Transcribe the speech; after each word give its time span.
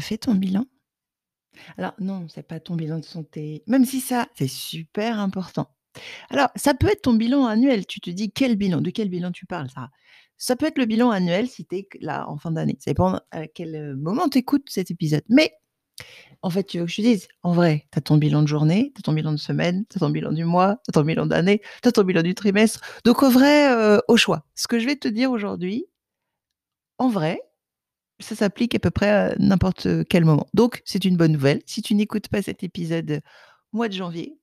Fait 0.00 0.18
ton 0.18 0.34
bilan? 0.34 0.64
Alors 1.76 1.94
non, 1.98 2.26
c'est 2.28 2.46
pas 2.46 2.60
ton 2.60 2.76
bilan 2.76 2.98
de 2.98 3.04
santé, 3.04 3.62
même 3.66 3.84
si 3.84 4.00
ça, 4.00 4.28
c'est 4.34 4.48
super 4.48 5.18
important. 5.18 5.68
Alors, 6.30 6.48
ça 6.56 6.74
peut 6.74 6.88
être 6.88 7.02
ton 7.02 7.14
bilan 7.14 7.46
annuel. 7.46 7.86
Tu 7.86 8.00
te 8.00 8.10
dis: 8.10 8.30
«Quel 8.32 8.56
bilan?» 8.56 8.80
de 8.80 8.90
quel 8.90 9.08
bilan 9.10 9.32
tu 9.32 9.46
parles, 9.46 9.70
Sarah? 9.70 9.90
Ça 10.36 10.56
peut 10.56 10.66
être 10.66 10.78
le 10.78 10.86
bilan 10.86 11.10
annuel 11.10 11.48
si 11.48 11.66
tu 11.66 11.76
es 11.78 11.88
là, 12.00 12.28
en 12.28 12.38
fin 12.38 12.52
d'année. 12.52 12.76
Ça 12.80 12.90
dépend 12.92 13.20
à 13.32 13.48
quel, 13.48 13.74
heu, 13.76 13.96
moment 13.96 14.28
tu 14.28 14.38
écoutes 14.38 14.70
cet 14.70 14.90
épisode. 14.90 15.24
Mais 15.28 15.52
en 16.42 16.50
fait, 16.50 16.64
tu 16.64 16.78
veux 16.78 16.86
que 16.86 16.90
je 16.90 16.96
te 16.96 17.02
dise? 17.02 17.28
En 17.42 17.52
vrai, 17.52 17.86
tu 17.92 17.98
as 17.98 18.02
ton 18.02 18.16
bilan 18.18 18.42
de 18.42 18.48
journée, 18.48 18.92
tu 18.94 19.00
as 19.00 19.02
ton 19.02 19.12
bilan 19.12 19.32
de 19.32 19.38
semaine, 19.38 19.84
tu 19.90 19.98
as 19.98 20.00
ton 20.00 20.10
bilan 20.10 20.32
du 20.32 20.44
mois, 20.44 20.76
tu 20.84 20.90
as 20.90 20.92
ton 20.92 21.02
bilan 21.02 21.26
d'année, 21.26 21.62
tu 21.82 21.88
as 21.88 21.92
ton 21.92 22.04
bilan 22.04 22.22
du 22.22 22.34
trimestre. 22.34 22.80
Donc 23.04 23.22
en 23.22 23.30
vrai, 23.30 23.72
heu, 23.74 24.00
au 24.08 24.16
choix. 24.16 24.44
Ce 24.54 24.68
que 24.68 24.78
je 24.78 24.86
vais 24.86 24.96
te 24.96 25.08
dire 25.08 25.30
aujourd'hui 25.32 25.86
en 26.98 27.08
vrai, 27.08 27.40
ça 28.20 28.34
s'applique 28.34 28.74
à 28.74 28.78
peu 28.78 28.90
près 28.90 29.08
à 29.08 29.34
n'importe, 29.38 29.86
heu, 29.86 30.04
quel 30.08 30.24
moment. 30.24 30.46
Donc 30.54 30.82
c'est 30.84 31.04
une 31.04 31.16
bonne 31.16 31.32
nouvelle. 31.32 31.62
Si 31.66 31.82
tu 31.82 31.94
n'écoutes 31.94 32.28
pas 32.28 32.42
cet 32.42 32.62
épisode 32.62 33.20
mois 33.72 33.88
de 33.88 33.94
janvier 33.94 34.38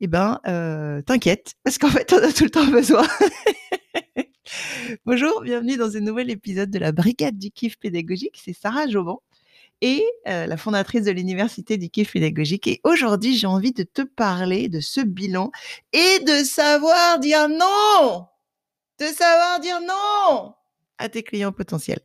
et 0.00 0.06
ben, 0.06 0.40
heu, 0.46 1.02
t'inquiète 1.06 1.54
parce 1.64 1.78
qu'en 1.78 1.88
fait, 1.88 2.12
en 2.12 2.18
as 2.18 2.32
tout 2.32 2.44
le 2.44 2.50
temps 2.50 2.66
besoin. 2.66 3.06
Bonjour, 5.06 5.42
bienvenue 5.42 5.76
dans 5.76 5.96
un 5.96 6.00
nouvel 6.00 6.30
épisode 6.30 6.70
de 6.70 6.78
la 6.78 6.92
Brigade 6.92 7.36
du 7.36 7.50
kiff 7.50 7.76
pédagogique. 7.78 8.40
C'est 8.42 8.52
Sarah 8.52 8.86
Joban 8.86 9.20
et 9.82 10.04
la 10.24 10.56
fondatrice 10.56 11.04
de 11.04 11.10
l'université 11.10 11.76
du 11.76 11.90
kiff 11.90 12.12
pédagogique 12.12 12.66
et 12.66 12.80
aujourd'hui, 12.84 13.36
j'ai 13.36 13.46
envie 13.46 13.72
de 13.72 13.82
te 13.82 14.02
parler 14.02 14.68
de 14.68 14.80
ce 14.80 15.02
bilan 15.02 15.50
et 15.92 16.20
de 16.20 16.44
savoir 16.44 17.18
dire 17.18 17.48
non! 17.48 18.26
De 18.98 19.04
savoir 19.06 19.60
dire 19.60 19.80
non 19.80 20.54
à 20.98 21.08
tes 21.08 21.22
clients 21.22 21.52
potentiels. 21.52 22.00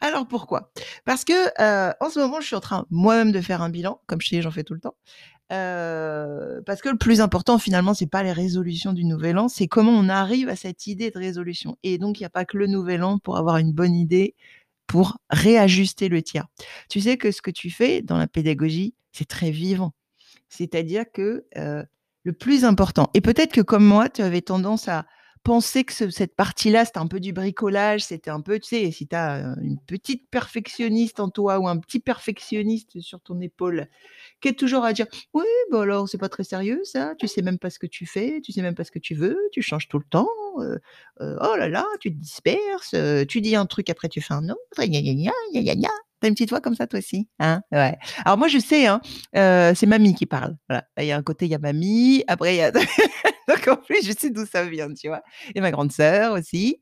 Alors 0.00 0.26
pourquoi? 0.28 0.72
Parce 1.04 1.24
que, 1.24 1.32
heu, 1.32 1.94
en 2.00 2.10
ce 2.10 2.18
moment, 2.18 2.40
je 2.40 2.46
suis 2.46 2.56
en 2.56 2.60
train 2.60 2.86
moi-même 2.90 3.32
de 3.32 3.40
faire 3.40 3.62
un 3.62 3.70
bilan. 3.70 4.00
Comme 4.06 4.20
je 4.20 4.28
dis, 4.28 4.42
j'en 4.42 4.50
fais 4.50 4.64
tout 4.64 4.74
le 4.74 4.80
temps. 4.80 4.94
Heu, 5.52 6.62
parce 6.66 6.80
que 6.82 6.88
le 6.88 6.98
plus 6.98 7.20
important 7.20 7.58
finalement, 7.58 7.94
c'est 7.94 8.06
pas 8.08 8.22
les 8.22 8.32
résolutions 8.32 8.92
du 8.94 9.04
nouvel 9.04 9.38
an, 9.38 9.48
c'est 9.48 9.68
comment 9.68 9.92
on 9.92 10.08
arrive 10.08 10.48
à 10.48 10.56
cette 10.56 10.86
idée 10.88 11.10
de 11.10 11.18
résolution 11.18 11.76
et 11.82 11.98
donc 11.98 12.20
il 12.20 12.22
y 12.24 12.26
a 12.26 12.30
pas 12.30 12.44
que 12.46 12.56
le 12.58 12.66
nouvel 12.68 13.02
an 13.04 13.18
pour 13.18 13.36
avoir 13.38 13.58
une 13.58 13.72
bonne 13.72 13.94
idée, 13.94 14.34
pour 14.88 15.18
réajuster 15.30 16.08
le 16.08 16.22
tir. 16.22 16.46
Tu 16.90 17.00
sais 17.00 17.16
que 17.18 17.32
ce 17.32 17.42
que 17.42 17.50
tu 17.52 17.70
fais 17.70 18.02
dans 18.02 18.18
la 18.18 18.26
pédagogie, 18.28 18.94
c'est 19.12 19.26
très 19.28 19.50
vivant. 19.52 19.92
C'est-à-dire 20.48 21.04
que, 21.12 21.46
heu, 21.58 21.84
le 22.24 22.32
plus 22.32 22.64
important 22.64 23.10
et 23.14 23.20
peut-être 23.22 23.52
que 23.52 23.60
comme 23.62 23.84
moi, 23.84 24.08
tu 24.10 24.22
avais 24.22 24.42
tendance 24.42 24.88
à 24.88 25.06
penser 25.44 25.84
que 25.84 25.92
ce 25.92 26.10
cette 26.10 26.36
partie-là, 26.36 26.84
c'était 26.84 26.98
un 26.98 27.06
peu 27.06 27.20
du 27.20 27.32
bricolage, 27.32 28.02
c'était 28.04 28.30
un 28.30 28.40
peu 28.42 28.58
tu 28.60 28.68
sais, 28.68 28.90
si 28.92 29.06
tu 29.08 29.16
as, 29.16 29.40
heu, 29.52 29.56
une 29.62 29.78
petite 29.80 30.28
perfectionniste 30.30 31.20
en 31.20 31.28
toi 31.30 31.58
ou 31.58 31.68
un 31.68 31.78
petit 31.78 32.00
perfectionniste 32.00 33.00
sur 33.00 33.20
ton 33.20 33.40
épaule, 33.40 33.86
qui 34.42 34.48
est 34.48 34.54
toujours 34.58 34.84
à 34.84 34.92
dire: 34.94 35.06
«Oui, 35.34 35.44
bah, 35.72 35.82
alors 35.82 36.08
c'est 36.08 36.18
pas 36.18 36.28
très 36.30 36.44
sérieux 36.44 36.80
ça, 36.84 37.14
tu 37.18 37.28
sais 37.28 37.42
même 37.42 37.58
pas 37.58 37.70
ce 37.70 37.78
que 37.80 37.86
tu 37.88 38.06
fais, 38.06 38.40
tu 38.42 38.52
sais 38.52 38.62
même 38.62 38.74
pas 38.76 38.84
ce 38.84 38.92
que 38.92 38.98
tu 39.00 39.14
veux, 39.14 39.38
tu 39.52 39.62
changes 39.62 39.88
tout 39.88 39.98
le 39.98 40.04
temps, 40.10 40.28
heu 40.60 40.80
heu, 41.22 41.38
oh 41.42 41.56
là 41.56 41.68
là, 41.68 41.86
tu 42.00 42.12
te 42.14 42.18
disperses, 42.20 42.94
tu 43.28 43.40
dis 43.42 43.56
un 43.56 43.66
truc 43.66 43.90
après 43.90 44.08
tu 44.10 44.20
fais 44.22 44.34
un 44.34 44.48
autre, 44.50 44.60
gna 44.84 45.00
gna 45.02 45.14
gna, 45.14 45.32
gna 45.62 45.74
gna 45.76 45.90
gna». 46.20 46.26
Tu 46.26 46.26
as 46.26 46.28
une 46.28 46.34
petite 46.34 46.50
voix 46.50 46.60
comme 46.60 46.74
ça 46.74 46.86
toi 46.86 46.98
aussi? 47.00 47.28
Hein? 47.40 47.62
Ouais. 47.72 47.98
Alors 48.24 48.38
moi 48.38 48.48
je 48.48 48.58
sais, 48.58 48.86
hein, 48.86 49.00
heu, 49.36 49.72
c'est 49.74 49.86
mamie 49.86 50.14
qui 50.14 50.26
parle. 50.26 50.56
Il 50.98 51.04
y 51.06 51.12
a 51.12 51.16
un 51.16 51.22
côté, 51.22 51.46
il 51.46 51.50
y 51.52 51.54
a 51.54 51.58
mamie, 51.58 52.24
après 52.28 52.54
il 52.56 52.58
y 52.58 52.62
a 52.62 52.72
donc 53.48 53.68
en 53.68 53.76
plus 53.76 54.04
je 54.06 54.12
sais 54.18 54.30
d'où 54.30 54.46
ça 54.46 54.64
vient, 54.64 54.92
tu 54.94 55.08
vois? 55.08 55.22
Et 55.54 55.60
ma 55.60 55.70
grande 55.70 55.92
sœur 55.92 56.32
aussi 56.34 56.80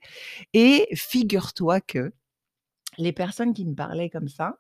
et 0.55 0.89
figure-toi 0.95 1.81
que 1.83 2.13
les 2.99 3.13
personnes 3.13 3.55
qui 3.55 3.65
me 3.67 3.75
parlaient 3.75 4.11
comme 4.11 4.29
ça, 4.29 4.57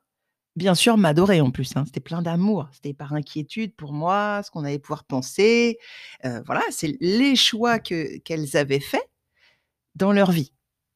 bien 0.56 0.74
sûr 0.76 0.98
m'adoraient 0.98 1.40
en 1.40 1.50
plus, 1.52 1.76
hein. 1.76 1.84
C'était 1.86 2.00
plein 2.00 2.22
d'amour, 2.22 2.68
c'était 2.72 2.94
par 2.94 3.14
inquiétude 3.14 3.74
pour 3.76 3.92
moi, 3.94 4.42
ce 4.44 4.50
qu'on 4.50 4.64
allait 4.64 4.78
pouvoir 4.80 5.04
penser, 5.04 5.78
heu, 6.26 6.42
voilà, 6.46 6.62
c'est 6.70 6.96
les 7.00 7.36
choix 7.36 7.78
que 7.80 8.18
qu'elles 8.20 8.56
avaient 8.56 8.80
faits 8.80 9.08
dans 9.96 10.12
leur 10.12 10.30
vie. 10.32 10.52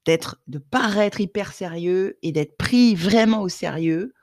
D'être 0.07 0.39
de 0.49 0.59
paraître 0.59 1.21
hyper 1.21 1.53
sérieux 1.53 2.19
et 2.23 2.33
d'être 2.33 2.57
pris 2.57 2.97
vraiment 2.97 3.41
au 3.43 3.49
sérieux 3.49 4.15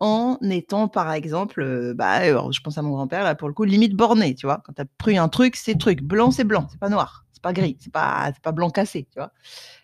en 0.00 0.36
étant 0.42 0.88
par 0.88 1.12
exemple, 1.12 1.62
heu, 1.62 1.94
bah, 1.94 2.08
alors 2.10 2.52
je 2.52 2.60
pense 2.60 2.76
à 2.78 2.82
mon 2.82 2.90
grand-père 2.90 3.22
là 3.24 3.34
pour 3.36 3.46
le 3.48 3.54
coup, 3.54 3.62
limite 3.64 3.94
borné, 3.94 4.34
tu 4.34 4.46
vois? 4.46 4.60
Quand 4.64 4.72
tu 4.74 4.82
as 4.82 4.86
pris 4.98 5.16
un 5.18 5.28
truc, 5.28 5.54
c'est 5.56 5.78
truc, 5.78 6.02
blanc, 6.02 6.32
c'est 6.32 6.44
blanc, 6.44 6.66
c'est 6.70 6.80
pas 6.80 6.88
noir, 6.88 7.24
c'est 7.32 7.42
pas 7.42 7.52
gris, 7.52 7.76
c'est 7.80 7.92
pas 7.92 8.30
c'est 8.34 8.42
pas 8.42 8.52
blanc 8.52 8.70
cassé, 8.70 9.06
tu 9.12 9.18
vois? 9.20 9.32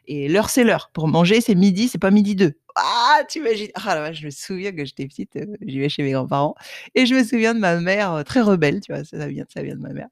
Et 0.07 0.29
l'heure, 0.29 0.51
c'est 0.51 0.65
l'heure. 0.65 0.91
Pour 0.95 1.09
manger, 1.09 1.41
c'est 1.41 1.55
midi, 1.57 1.89
c'est 1.89 1.99
pas 1.99 2.11
midi 2.13 2.37
2. 2.37 2.55
Ah! 2.77 3.21
Tu 3.29 3.39
imagines? 3.39 3.69
Ah 3.75 3.95
la 3.95 4.01
vache, 4.01 4.21
je 4.21 4.27
me 4.27 4.31
souviens 4.31 4.73
que 4.73 4.85
j'étais 4.85 5.07
petite, 5.07 5.37
heu, 5.37 5.47
je 5.61 5.67
vivais 5.67 5.89
chez 5.89 6.03
mes 6.03 6.11
grands-parents 6.13 6.57
et 6.97 7.07
je 7.07 7.15
me 7.15 7.23
souviens 7.23 7.55
de 7.55 7.61
ma 7.61 7.79
mère, 7.81 8.13
heu, 8.17 8.25
très 8.25 8.41
rebelle, 8.41 8.81
tu 8.81 8.93
vois? 8.93 9.05
Ça 9.05 9.17
ça 9.19 9.29
vient 9.29 9.45
de 9.77 9.81
ma 9.81 9.91
mère, 9.93 10.09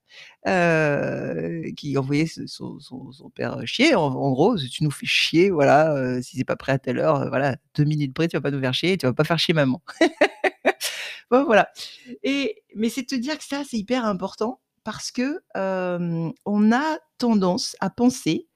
heu, 0.47 1.65
qui 1.77 1.99
envoyait 1.99 2.27
son 2.47 2.78
père, 3.34 3.59
chier 3.67 3.95
en 3.97 4.31
gros: 4.33 4.56
«Si 4.59 4.69
tu 4.71 4.84
nous 4.84 4.91
fais 4.93 5.06
chier, 5.06 5.50
voilà, 5.50 6.23
si 6.23 6.37
c'est 6.37 6.45
pas 6.45 6.55
prêt 6.56 6.73
à 6.73 6.78
telle 6.78 6.99
heure, 7.00 7.23
heu, 7.23 7.28
voilà, 7.28 7.56
2 7.75 7.84
minutes 7.84 8.15
près, 8.15 8.28
tu 8.28 8.37
vas 8.37 8.41
pas 8.41 8.50
nous 8.53 8.61
faire 8.61 8.75
chier 8.75 8.97
tu 8.97 9.06
vas 9.06 9.12
pas 9.12 9.25
faire 9.25 9.39
chier 9.39 9.55
maman». 9.55 9.83
Bon 11.31 11.44
voilà 11.44 11.69
et 12.25 12.62
mais 12.77 12.91
c'est 12.91 13.05
te 13.05 13.15
dire 13.17 13.39
que 13.39 13.44
ça, 13.44 13.62
c'est 13.69 13.79
hyper 13.79 14.05
important 14.06 14.61
parce 14.84 15.11
que, 15.12 15.41
on 15.56 16.73
a 16.73 16.99
tendance 17.19 17.77
à 17.81 17.91
penser 17.91 18.49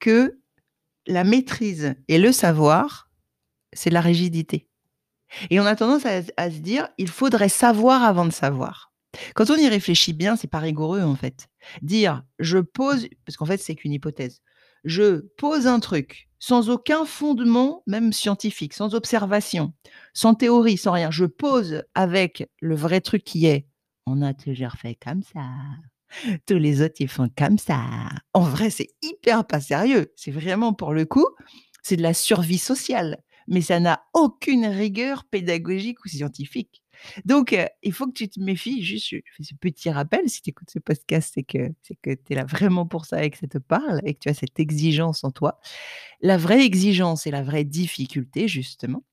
que 0.00 0.38
la 1.08 1.24
maîtrise 1.24 1.94
et 2.08 2.18
le 2.18 2.32
savoir, 2.32 3.10
c'est 3.72 3.90
de 3.90 3.94
la 3.94 4.00
rigidité 4.00 4.68
et 5.50 5.60
on 5.60 5.66
a 5.66 5.76
tendance 5.76 6.04
à 6.04 6.50
se 6.50 6.58
dire: 6.58 6.88
«Il 6.98 7.08
faudrait 7.08 7.48
savoir 7.48 8.02
avant 8.02 8.26
de 8.26 8.32
savoir». 8.32 8.92
Quand 9.34 9.50
on 9.50 9.56
y 9.56 9.68
réfléchit 9.68 10.12
bien, 10.12 10.36
c'est 10.36 10.46
pas 10.48 10.58
rigoureux 10.58 11.02
en 11.02 11.16
fait. 11.16 11.48
Dire: 11.80 12.22
«Je 12.38 12.58
pose» 12.58 13.08
parce 13.24 13.36
qu'en 13.36 13.46
fait, 13.46 13.58
c'est 13.58 13.74
qu'une 13.74 13.92
hypothèse. 13.92 14.40
Je 14.84 15.20
pose 15.38 15.66
un 15.66 15.80
truc 15.80 16.28
sans 16.38 16.70
aucun 16.70 17.04
fondement, 17.04 17.82
même 17.86 18.12
scientifique, 18.12 18.74
sans 18.74 18.94
observation, 18.94 19.72
sans 20.12 20.34
théorie, 20.34 20.76
sans 20.76 20.92
rien. 20.92 21.10
Je 21.10 21.24
pose 21.24 21.84
avec 21.94 22.50
le 22.60 22.74
vrai 22.74 23.00
truc 23.00 23.24
qui 23.24 23.46
est: 23.46 23.66
«On 24.06 24.20
a 24.22 24.34
toujours 24.34 24.72
fait 24.72 24.96
comme 24.96 25.22
ça. 25.22 25.46
Tous 26.46 26.58
les 26.58 26.82
autres, 26.82 26.96
ils 26.98 27.08
font 27.08 27.30
comme 27.38 27.58
ça». 27.58 27.80
En 28.34 28.42
vrai, 28.42 28.68
c'est 28.68 28.90
hyper 29.02 29.46
pas 29.46 29.60
sérieux. 29.60 30.12
C'est 30.16 30.30
vraiment 30.30 30.74
pour 30.74 30.92
le 30.92 31.06
coup, 31.06 31.26
c'est 31.82 31.96
de 31.96 32.02
la 32.02 32.12
survie 32.12 32.58
sociale, 32.58 33.22
mais 33.48 33.60
ça 33.60 33.80
n'a 33.80 34.04
aucune 34.14 34.66
rigueur 34.66 35.24
pédagogique 35.24 36.04
ou 36.04 36.08
scientifique. 36.08 36.82
Donc 37.24 37.52
heu, 37.52 37.66
il 37.82 37.92
faut 37.92 38.06
que 38.06 38.12
tu 38.12 38.28
te 38.28 38.40
méfies. 38.40 38.82
Juste, 38.82 39.08
je 39.10 39.16
fais 39.36 39.42
ce 39.42 39.54
petit 39.54 39.90
rappel, 39.90 40.28
si 40.28 40.42
tu 40.42 40.50
écoutes 40.50 40.70
ce 40.70 40.78
podcast, 40.78 41.32
c'est 41.34 41.42
que 41.42 41.72
c'est 41.82 41.96
que 42.00 42.10
tu 42.10 42.32
es 42.32 42.34
là 42.34 42.44
vraiment 42.44 42.86
pour 42.86 43.06
ça 43.06 43.24
et 43.24 43.30
que 43.30 43.38
ça 43.38 43.46
te 43.46 43.58
parle 43.58 44.00
et 44.04 44.14
que 44.14 44.20
tu 44.20 44.28
as 44.28 44.34
cette 44.34 44.58
exigence 44.60 45.24
en 45.24 45.30
toi. 45.30 45.60
La 46.20 46.36
vraie 46.36 46.64
exigence 46.64 47.26
et 47.26 47.30
la 47.30 47.42
vraie 47.42 47.64
difficulté 47.64 48.48
justement, 48.48 49.04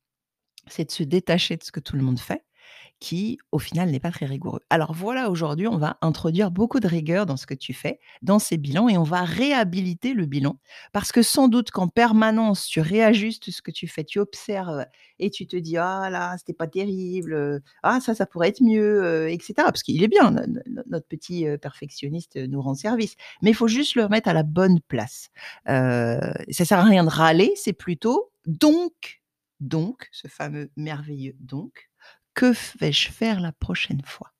c'est 0.67 0.85
de 0.85 0.91
se 0.91 1.03
détacher 1.03 1.57
de 1.57 1.63
ce 1.63 1.71
que 1.71 1.79
tout 1.79 1.95
le 1.95 2.03
monde 2.03 2.19
fait, 2.19 2.43
qui 2.99 3.37
au 3.51 3.59
final 3.59 3.89
n'est 3.91 3.99
pas 3.99 4.11
très 4.11 4.25
rigoureux. 4.25 4.61
Alors 4.69 4.93
voilà, 4.93 5.29
aujourd'hui, 5.29 5.67
on 5.67 5.77
va 5.77 5.97
introduire 6.01 6.51
beaucoup 6.51 6.79
de 6.79 6.87
rigueur 6.87 7.25
dans 7.25 7.37
ce 7.37 7.45
que 7.47 7.53
tu 7.53 7.73
fais, 7.73 7.99
dans 8.21 8.39
ces 8.39 8.57
bilans 8.57 8.89
et 8.89 8.97
on 8.97 9.03
va 9.03 9.23
réhabiliter 9.23 10.13
le 10.13 10.25
bilan 10.25 10.59
parce 10.93 11.11
que 11.11 11.21
sans 11.21 11.47
doute 11.47 11.71
qu'en 11.71 11.87
permanence, 11.87 12.65
tu 12.67 12.81
réajustes 12.81 13.51
ce 13.51 13.61
que 13.61 13.71
tu 13.71 13.87
fais, 13.87 14.03
tu 14.03 14.19
observes 14.19 14.85
et 15.19 15.29
tu 15.29 15.47
te 15.47 15.55
dis: 15.57 15.77
«Ah 15.77 16.09
là, 16.11 16.35
c'était 16.37 16.53
pas 16.53 16.67
terrible, 16.67 17.61
ah 17.83 17.99
ça, 18.01 18.15
ça 18.15 18.25
pourrait 18.25 18.49
être 18.49 18.61
mieux», 18.61 19.03
heu, 19.03 19.29
et 19.29 19.39
cetera. 19.41 19.65
Parce 19.65 19.83
qu'il 19.83 20.03
est 20.03 20.07
bien, 20.07 20.31
no 20.31 20.41
no 20.47 20.81
notre 20.87 21.07
petit, 21.07 21.47
heu, 21.47 21.57
perfectionniste, 21.57 22.35
nous 22.37 22.61
rend 22.61 22.75
service. 22.75 23.15
Mais 23.41 23.51
il 23.51 23.55
faut 23.55 23.67
juste 23.67 23.95
le 23.95 24.03
remettre 24.05 24.29
à 24.29 24.33
la 24.33 24.43
bonne 24.43 24.79
place. 24.81 25.29
Heu, 25.69 26.19
ça 26.51 26.65
sert 26.65 26.79
à 26.79 26.83
rien 26.83 27.03
de 27.03 27.09
râler, 27.09 27.53
c'est 27.55 27.73
plutôt: 27.73 28.31
«Donc, 28.47 29.21
donc», 29.59 30.07
ce 30.11 30.27
fameux 30.27 30.69
merveilleux 30.77 31.35
«donc», 31.39 31.88
que 32.33 32.53
vais-je 32.79 33.09
faire 33.11 33.39
la 33.39 33.51
prochaine 33.51 34.01
fois 34.05 34.33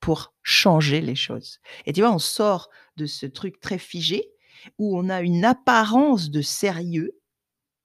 pour 0.00 0.34
changer 0.42 1.00
les 1.00 1.16
choses? 1.16 1.60
Et 1.86 1.92
tu 1.92 2.00
vois, 2.02 2.12
on 2.12 2.18
sort 2.20 2.70
de 2.96 3.06
ce 3.06 3.26
truc 3.26 3.60
très 3.60 3.78
figé 3.78 4.30
où 4.78 4.98
on 4.98 5.08
a 5.10 5.22
une 5.22 5.44
apparence 5.44 6.30
de 6.30 6.42
sérieux, 6.42 7.18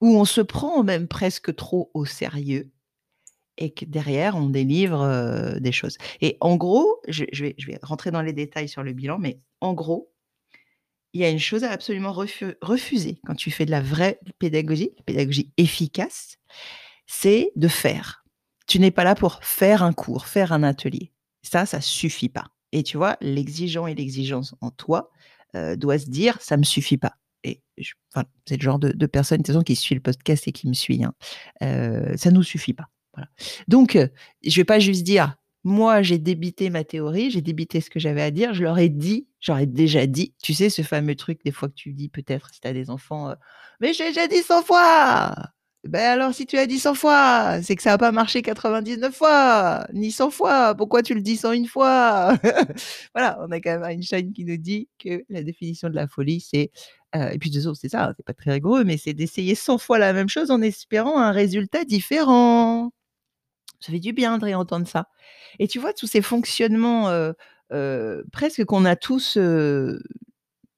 où 0.02 0.18
on 0.18 0.26
se 0.26 0.42
prend 0.42 0.84
même 0.84 1.08
presque 1.08 1.56
trop 1.56 1.92
au 1.94 2.06
sérieux 2.06 2.72
et 3.58 3.74
que 3.74 3.86
derrière 3.86 4.36
on 4.36 4.50
délivre, 4.50 5.02
heu, 5.04 5.60
des 5.60 5.72
choses. 5.72 5.98
Et 6.22 6.38
en 6.42 6.56
gros, 6.58 7.02
je 7.08 7.26
vais 7.44 7.56
je 7.58 7.68
vais 7.68 7.80
rentrer 7.84 8.12
dans 8.12 8.22
les 8.22 8.34
détails 8.34 8.70
sur 8.70 8.84
le 8.84 8.94
bilan, 8.94 9.20
mais 9.20 9.40
en 9.62 9.74
gros 9.74 10.12
il 11.14 11.22
y 11.22 11.26
a 11.26 11.30
une 11.30 11.40
chose 11.40 11.64
à 11.64 11.72
absolument 11.72 12.12
refu 12.12 12.56
refuser 12.62 13.20
quand 13.26 13.36
tu 13.36 13.52
fais 13.52 13.66
de 13.66 13.72
la 13.72 13.82
vraie 13.82 14.20
pédagogie, 14.40 14.92
pédagogie 15.06 15.52
efficace, 15.58 16.38
c'est 17.08 17.52
de 17.56 17.68
faire. 17.68 18.23
Tu 18.68 18.80
n'es 18.80 18.92
pas 18.92 19.04
là 19.04 19.16
pour 19.16 19.44
faire 19.44 19.84
un 19.84 19.94
cours, 19.94 20.26
faire 20.28 20.52
un 20.54 20.64
atelier. 20.64 21.12
Ça, 21.42 21.66
ça 21.66 21.82
suffit 21.82 22.30
pas. 22.30 22.46
Et 22.72 22.84
tu 22.84 22.98
vois, 22.98 23.18
l'exigeant 23.22 23.88
et 23.88 23.96
l'exigence 23.96 24.56
en 24.62 24.72
toi, 24.72 25.12
heu, 25.56 25.76
doit 25.78 26.00
se 26.00 26.10
dire: 26.10 26.38
«Ça 26.42 26.58
me 26.58 26.64
suffit 26.64 26.98
pas» 26.98 27.14
et 27.46 27.62
c'est 28.48 28.56
le 28.56 28.62
genre 28.62 28.80
de 28.80 28.92
de 28.94 29.06
personne 29.06 29.42
de 29.42 29.64
qui 29.64 29.76
suit 29.76 29.96
le 29.96 30.02
podcast 30.02 30.48
et 30.48 30.54
qui 30.54 30.68
me 30.70 30.74
suit, 30.74 31.04
hein. 31.04 31.14
Heu, 31.62 32.16
ça 32.18 32.32
nous 32.32 32.44
suffit 32.44 32.74
pas. 32.74 32.88
Donc, 33.68 33.96
euh, 33.96 34.08
je 34.46 34.56
vais 34.62 34.66
pas 34.66 34.80
juste 34.80 35.04
dire, 35.04 35.36
moi, 35.64 36.02
j'ai 36.02 36.18
débité 36.20 36.70
ma 36.70 36.84
théorie, 36.84 37.32
j'ai 37.32 37.42
débité 37.42 37.82
ce 37.82 37.90
que 37.90 38.00
j'avais 38.00 38.22
à 38.22 38.32
dire, 38.32 38.54
je 38.54 38.64
leur 38.64 38.80
ai 38.80 38.90
dit, 38.90 39.28
j'aurais 39.40 39.66
déjà 39.68 40.08
dit, 40.08 40.34
tu 40.44 40.54
sais, 40.54 40.70
ce 40.70 40.82
fameux 40.84 41.16
truc, 41.16 41.42
des 41.46 41.52
fois 41.52 41.70
que 41.70 41.74
tu 41.76 41.94
dis 41.94 42.10
peut-être 42.10 42.50
si 42.54 42.60
as 42.66 42.74
des 42.74 42.90
enfants, 42.90 43.30
euh, 43.30 43.36
mais 43.82 43.94
j'ai 43.94 44.08
déjà 44.10 44.28
dit 44.28 44.42
100 44.44 44.64
fois 44.64 45.34
ben 45.84 46.02
alors, 46.02 46.34
si 46.34 46.46
tu 46.46 46.58
as 46.58 46.66
dit 46.66 46.80
100 46.80 46.94
fois, 46.96 47.62
c'est 47.62 47.76
que 47.76 47.84
ça 47.84 47.90
n'a 47.92 47.98
pas 47.98 48.14
marché 48.14 48.42
99 48.42 49.14
fois, 49.14 49.86
ni 49.92 50.12
100 50.14 50.30
fois. 50.30 50.76
Pourquoi 50.76 51.04
tu 51.04 51.14
le 51.14 51.22
dis 51.22 51.36
101 51.36 51.66
fois? 51.66 52.38
Voilà, 53.14 53.38
on 53.42 53.52
a 53.52 53.60
quand 53.60 53.80
même 53.80 53.84
Einstein 53.84 54.32
qui 54.32 54.46
nous 54.46 54.56
dit 54.56 54.88
que 54.98 55.24
la 55.30 55.44
définition 55.44 55.90
de 55.90 55.96
la 55.96 56.08
folie, 56.08 56.40
c'est 56.40 56.72
euh, 57.16 57.30
et 57.32 57.38
puis 57.38 57.52
de 57.52 57.60
c'est 57.74 57.90
ça, 57.90 58.14
c'est 58.16 58.26
pas 58.26 58.34
très 58.34 58.52
rigoureux, 58.54 58.86
mais 58.86 58.98
c'est 58.98 59.14
d'essayer 59.14 59.56
100 59.56 59.78
fois 59.78 60.00
la 60.00 60.14
même 60.14 60.30
chose 60.30 60.52
en 60.52 60.62
espérant 60.62 61.20
un 61.20 61.32
résultat 61.32 61.84
différent. 61.84 62.92
Ça 63.82 63.92
fait 63.92 64.00
du 64.00 64.14
bien 64.14 64.38
de 64.38 64.46
réentendre 64.46 64.88
ça. 64.88 65.08
Et 65.60 65.68
tu 65.68 65.80
vois, 65.80 65.94
tous 65.94 66.08
ces 66.08 66.22
fonctionnements 66.22 67.10
euh, 67.10 67.34
euh, 67.74 68.24
presque 68.32 68.64
qu'on 68.66 68.86
a 68.86 68.96
tous 68.96 69.38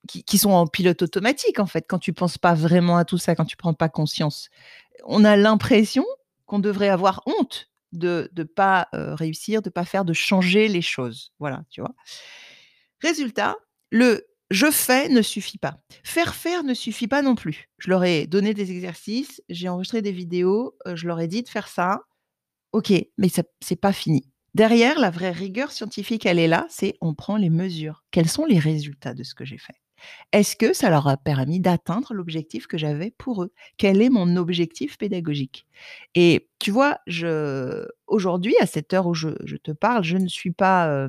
qui, 0.07 0.23
qui, 0.23 0.37
sont 0.37 0.51
en 0.51 0.67
pilote 0.67 1.01
automatique, 1.01 1.59
en 1.59 1.65
fait, 1.65 1.85
quand 1.87 1.99
tu 1.99 2.13
penses 2.13 2.37
pas 2.37 2.53
vraiment 2.53 2.97
à 2.97 3.05
tout 3.05 3.17
ça, 3.17 3.35
quand 3.35 3.45
tu 3.45 3.57
prends 3.57 3.73
pas 3.73 3.89
conscience 3.89 4.49
on 5.05 5.23
a 5.23 5.37
l'impression 5.37 6.05
qu'on 6.45 6.59
devrait 6.59 6.89
avoir 6.89 7.21
honte 7.25 7.69
de 7.91 8.29
ne 8.35 8.43
pas 8.43 8.89
réussir, 8.91 9.61
de 9.61 9.69
pas 9.69 9.85
faire, 9.85 10.03
de 10.05 10.13
changer 10.13 10.67
les 10.67 10.81
choses. 10.81 11.31
Voilà, 11.39 11.63
tu 11.69 11.81
vois. 11.81 11.95
Résultat, 13.01 13.55
le 13.91 14.25
je 14.51 14.69
fais 14.69 15.09
ne 15.09 15.23
suffit 15.23 15.57
pas. 15.57 15.79
Faire 16.03 16.35
faire 16.35 16.63
ne 16.63 16.75
suffit 16.75 17.07
pas 17.07 17.23
non 17.23 17.33
plus. 17.33 17.67
Je 17.79 17.89
leur 17.89 18.03
ai 18.03 18.27
donné 18.27 18.53
des 18.53 18.71
exercices, 18.71 19.41
j'ai 19.49 19.69
enregistré 19.69 20.03
des 20.03 20.11
vidéos, 20.11 20.77
je 20.93 21.07
leur 21.07 21.19
ai 21.19 21.27
dit 21.27 21.41
de 21.41 21.49
faire 21.49 21.67
ça. 21.67 22.01
Ok, 22.71 22.93
mais 23.17 23.29
ce 23.29 23.41
n'est 23.69 23.75
pas 23.77 23.93
fini. 23.93 24.29
Derrière, 24.53 24.99
la 24.99 25.09
vraie 25.09 25.31
rigueur 25.31 25.71
scientifique, 25.71 26.25
elle 26.25 26.39
est 26.39 26.47
là, 26.47 26.67
c'est 26.69 26.95
on 27.01 27.15
prend 27.15 27.37
les 27.37 27.49
mesures. 27.49 28.03
Quels 28.11 28.29
sont 28.29 28.45
les 28.45 28.59
résultats 28.59 29.13
de 29.13 29.23
ce 29.23 29.33
que 29.33 29.45
j'ai 29.45 29.57
fait? 29.57 29.75
Est-ce 30.31 30.55
que 30.55 30.73
ça 30.73 30.89
leur 30.89 31.07
a 31.07 31.17
permis 31.17 31.59
d'atteindre 31.59 32.13
l'objectif 32.13 32.67
que 32.67 32.77
j'avais 32.77 33.11
pour 33.17 33.43
eux? 33.43 33.51
Quel 33.77 34.01
est 34.01 34.09
mon 34.09 34.35
objectif 34.37 34.97
pédagogique? 34.97 35.65
Et 36.13 36.47
tu 36.59 36.71
vois, 36.71 36.99
aujourd'hui, 38.07 38.55
à 38.59 38.65
cette 38.65 38.93
heure 38.93 39.07
où 39.07 39.13
je, 39.13 39.29
te 39.57 39.71
parle, 39.71 40.03
je 40.03 40.17
ne 40.17 40.27
suis 40.27 40.51
pas 40.51 41.07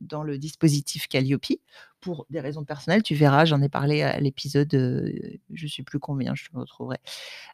dans 0.00 0.22
le 0.22 0.38
dispositif 0.38 1.08
Calliope 1.08 1.46
pour 2.00 2.26
des 2.30 2.40
raisons 2.40 2.64
personnelles. 2.64 3.02
Tu 3.02 3.14
verras, 3.14 3.44
j'en 3.44 3.62
ai 3.62 3.68
parlé 3.68 4.02
à 4.02 4.18
l'épisode, 4.20 4.68
je 4.72 5.64
ne 5.64 5.70
sais 5.70 5.82
plus 5.82 5.98
combien, 5.98 6.34
je 6.34 6.44
te 6.46 6.56
retrouverai, 6.56 6.98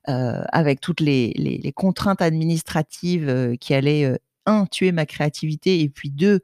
avec 0.05 0.81
toutes 0.81 1.01
les, 1.01 1.33
les 1.35 1.73
contraintes 1.73 2.23
administratives 2.23 3.57
qui 3.61 3.75
allaient, 3.75 4.19
un, 4.47 4.67
tuer 4.67 4.93
ma 4.93 5.07
créativité 5.07 5.81
et 5.81 5.89
puis 5.89 6.11
deux, 6.11 6.41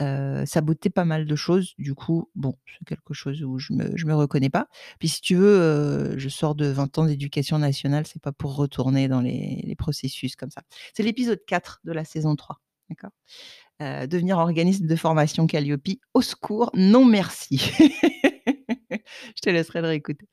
euh, 0.00 0.46
saboter 0.46 0.90
pas 0.90 1.04
mal 1.04 1.26
de 1.26 1.36
choses. 1.36 1.74
Du 1.78 1.94
coup, 1.94 2.30
bon, 2.34 2.56
c'est 2.66 2.86
quelque 2.86 3.14
chose 3.14 3.42
où 3.42 3.58
je 3.58 3.72
me, 3.72 3.90
me 4.04 4.14
reconnais 4.14 4.50
pas. 4.50 4.68
Puis 4.98 5.08
si 5.08 5.20
tu 5.20 5.34
veux, 5.34 6.16
je 6.16 6.28
sors 6.28 6.54
de 6.54 6.66
20 6.66 6.98
ans 6.98 7.04
d'éducation 7.04 7.58
nationale, 7.58 8.06
c'est 8.06 8.22
pas 8.22 8.32
pour 8.32 8.56
retourner 8.56 9.08
dans 9.08 9.20
les, 9.20 9.74
processus 9.78 10.36
comme 10.36 10.50
ça. 10.50 10.62
C'est 10.94 11.02
l'épisode 11.02 11.40
4 11.46 11.80
de 11.84 11.92
la 11.92 12.04
saison 12.04 12.36
3. 12.36 12.60
D'accord? 12.88 13.10
Devenir 14.08 14.38
organisme 14.38 14.86
de 14.86 14.96
formation 14.96 15.46
Calliope. 15.46 15.88
Au 16.12 16.20
secours, 16.20 16.70
non 16.74 17.04
merci. 17.04 17.58
je 18.90 19.40
te 19.40 19.48
laisserai 19.48 19.80
le 19.80 19.88
réécouter. 19.88 20.28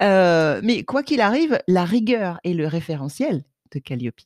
mais 0.00 0.84
quoi 0.84 1.02
qu'il 1.02 1.20
arrive, 1.20 1.60
la 1.66 1.84
rigueur 1.84 2.38
et 2.44 2.54
le 2.54 2.66
référentiel 2.66 3.44
de 3.72 3.78
Calliope, 3.80 4.20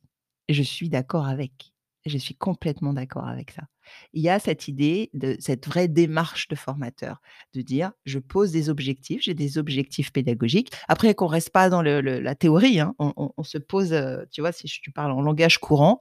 je 0.48 0.62
suis 0.62 0.88
d'accord 0.88 1.26
avec. 1.26 1.71
Je 2.06 2.18
suis 2.18 2.34
complètement 2.34 2.92
d'accord 2.92 3.26
avec 3.26 3.52
ça 3.52 3.62
il 4.12 4.22
y 4.22 4.28
a 4.28 4.38
cette 4.38 4.68
idée 4.68 5.10
de 5.14 5.36
cette 5.38 5.66
vraie 5.66 5.88
démarche 5.88 6.48
de 6.48 6.54
formateur, 6.54 7.20
de 7.54 7.62
dire 7.62 7.92
je 8.04 8.18
pose 8.18 8.52
des 8.52 8.68
objectifs, 8.68 9.22
j'ai 9.22 9.34
des 9.34 9.58
objectifs 9.58 10.12
pédagogiques. 10.12 10.72
Après 10.88 11.14
qu'on 11.14 11.26
reste 11.26 11.50
pas 11.50 11.70
dans 11.70 11.82
la 11.82 12.34
théorie, 12.34 12.80
hein, 12.80 12.94
on, 12.98 13.42
se 13.42 13.58
pose, 13.58 13.94
tu 14.30 14.40
vois, 14.40 14.52
si 14.52 14.66
tu 14.66 14.90
parles 14.90 15.12
en 15.12 15.22
langage 15.22 15.58
courant, 15.58 16.00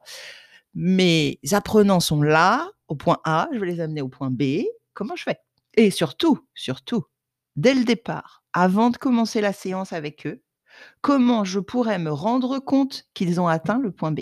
mes 0.73 1.39
apprenants 1.51 1.99
sont 1.99 2.21
là 2.21 2.69
au 2.87 2.95
point 2.95 3.19
A, 3.23 3.49
je 3.53 3.59
vais 3.59 3.67
les 3.67 3.79
amener 3.79 4.01
au 4.01 4.09
point 4.09 4.31
B. 4.31 4.63
Comment 4.93 5.15
je 5.15 5.23
fais? 5.23 5.37
Et 5.75 5.91
surtout, 5.91 6.39
surtout, 6.53 7.05
dès 7.55 7.73
le 7.73 7.83
départ, 7.83 8.43
avant 8.53 8.89
de 8.89 8.97
commencer 8.97 9.41
la 9.41 9.53
séance 9.53 9.93
avec 9.93 10.27
eux, 10.27 10.41
comment 11.01 11.43
je 11.43 11.59
pourrais 11.59 11.99
me 11.99 12.11
rendre 12.11 12.59
compte 12.59 13.05
qu'ils 13.13 13.39
ont 13.39 13.47
atteint 13.47 13.79
le 13.79 13.91
point 13.91 14.11
B? 14.11 14.21